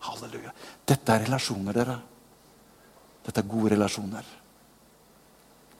Halleluja. 0.07 0.53
Dette 0.85 1.13
er 1.13 1.25
relasjoner, 1.25 1.73
dere. 1.73 1.97
Dette 3.25 3.43
er 3.43 3.49
gode 3.49 3.73
relasjoner. 3.75 4.33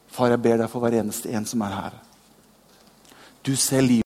Far, 0.08 0.32
jeg 0.32 0.41
ber 0.41 0.62
deg 0.62 0.70
for 0.72 0.84
hver 0.84 0.98
eneste 1.00 1.32
en 1.36 1.46
som 1.46 1.62
er 1.65 1.76
her. 1.76 1.98
Du 3.43 3.56
ser 3.56 3.82
livet 3.82 3.96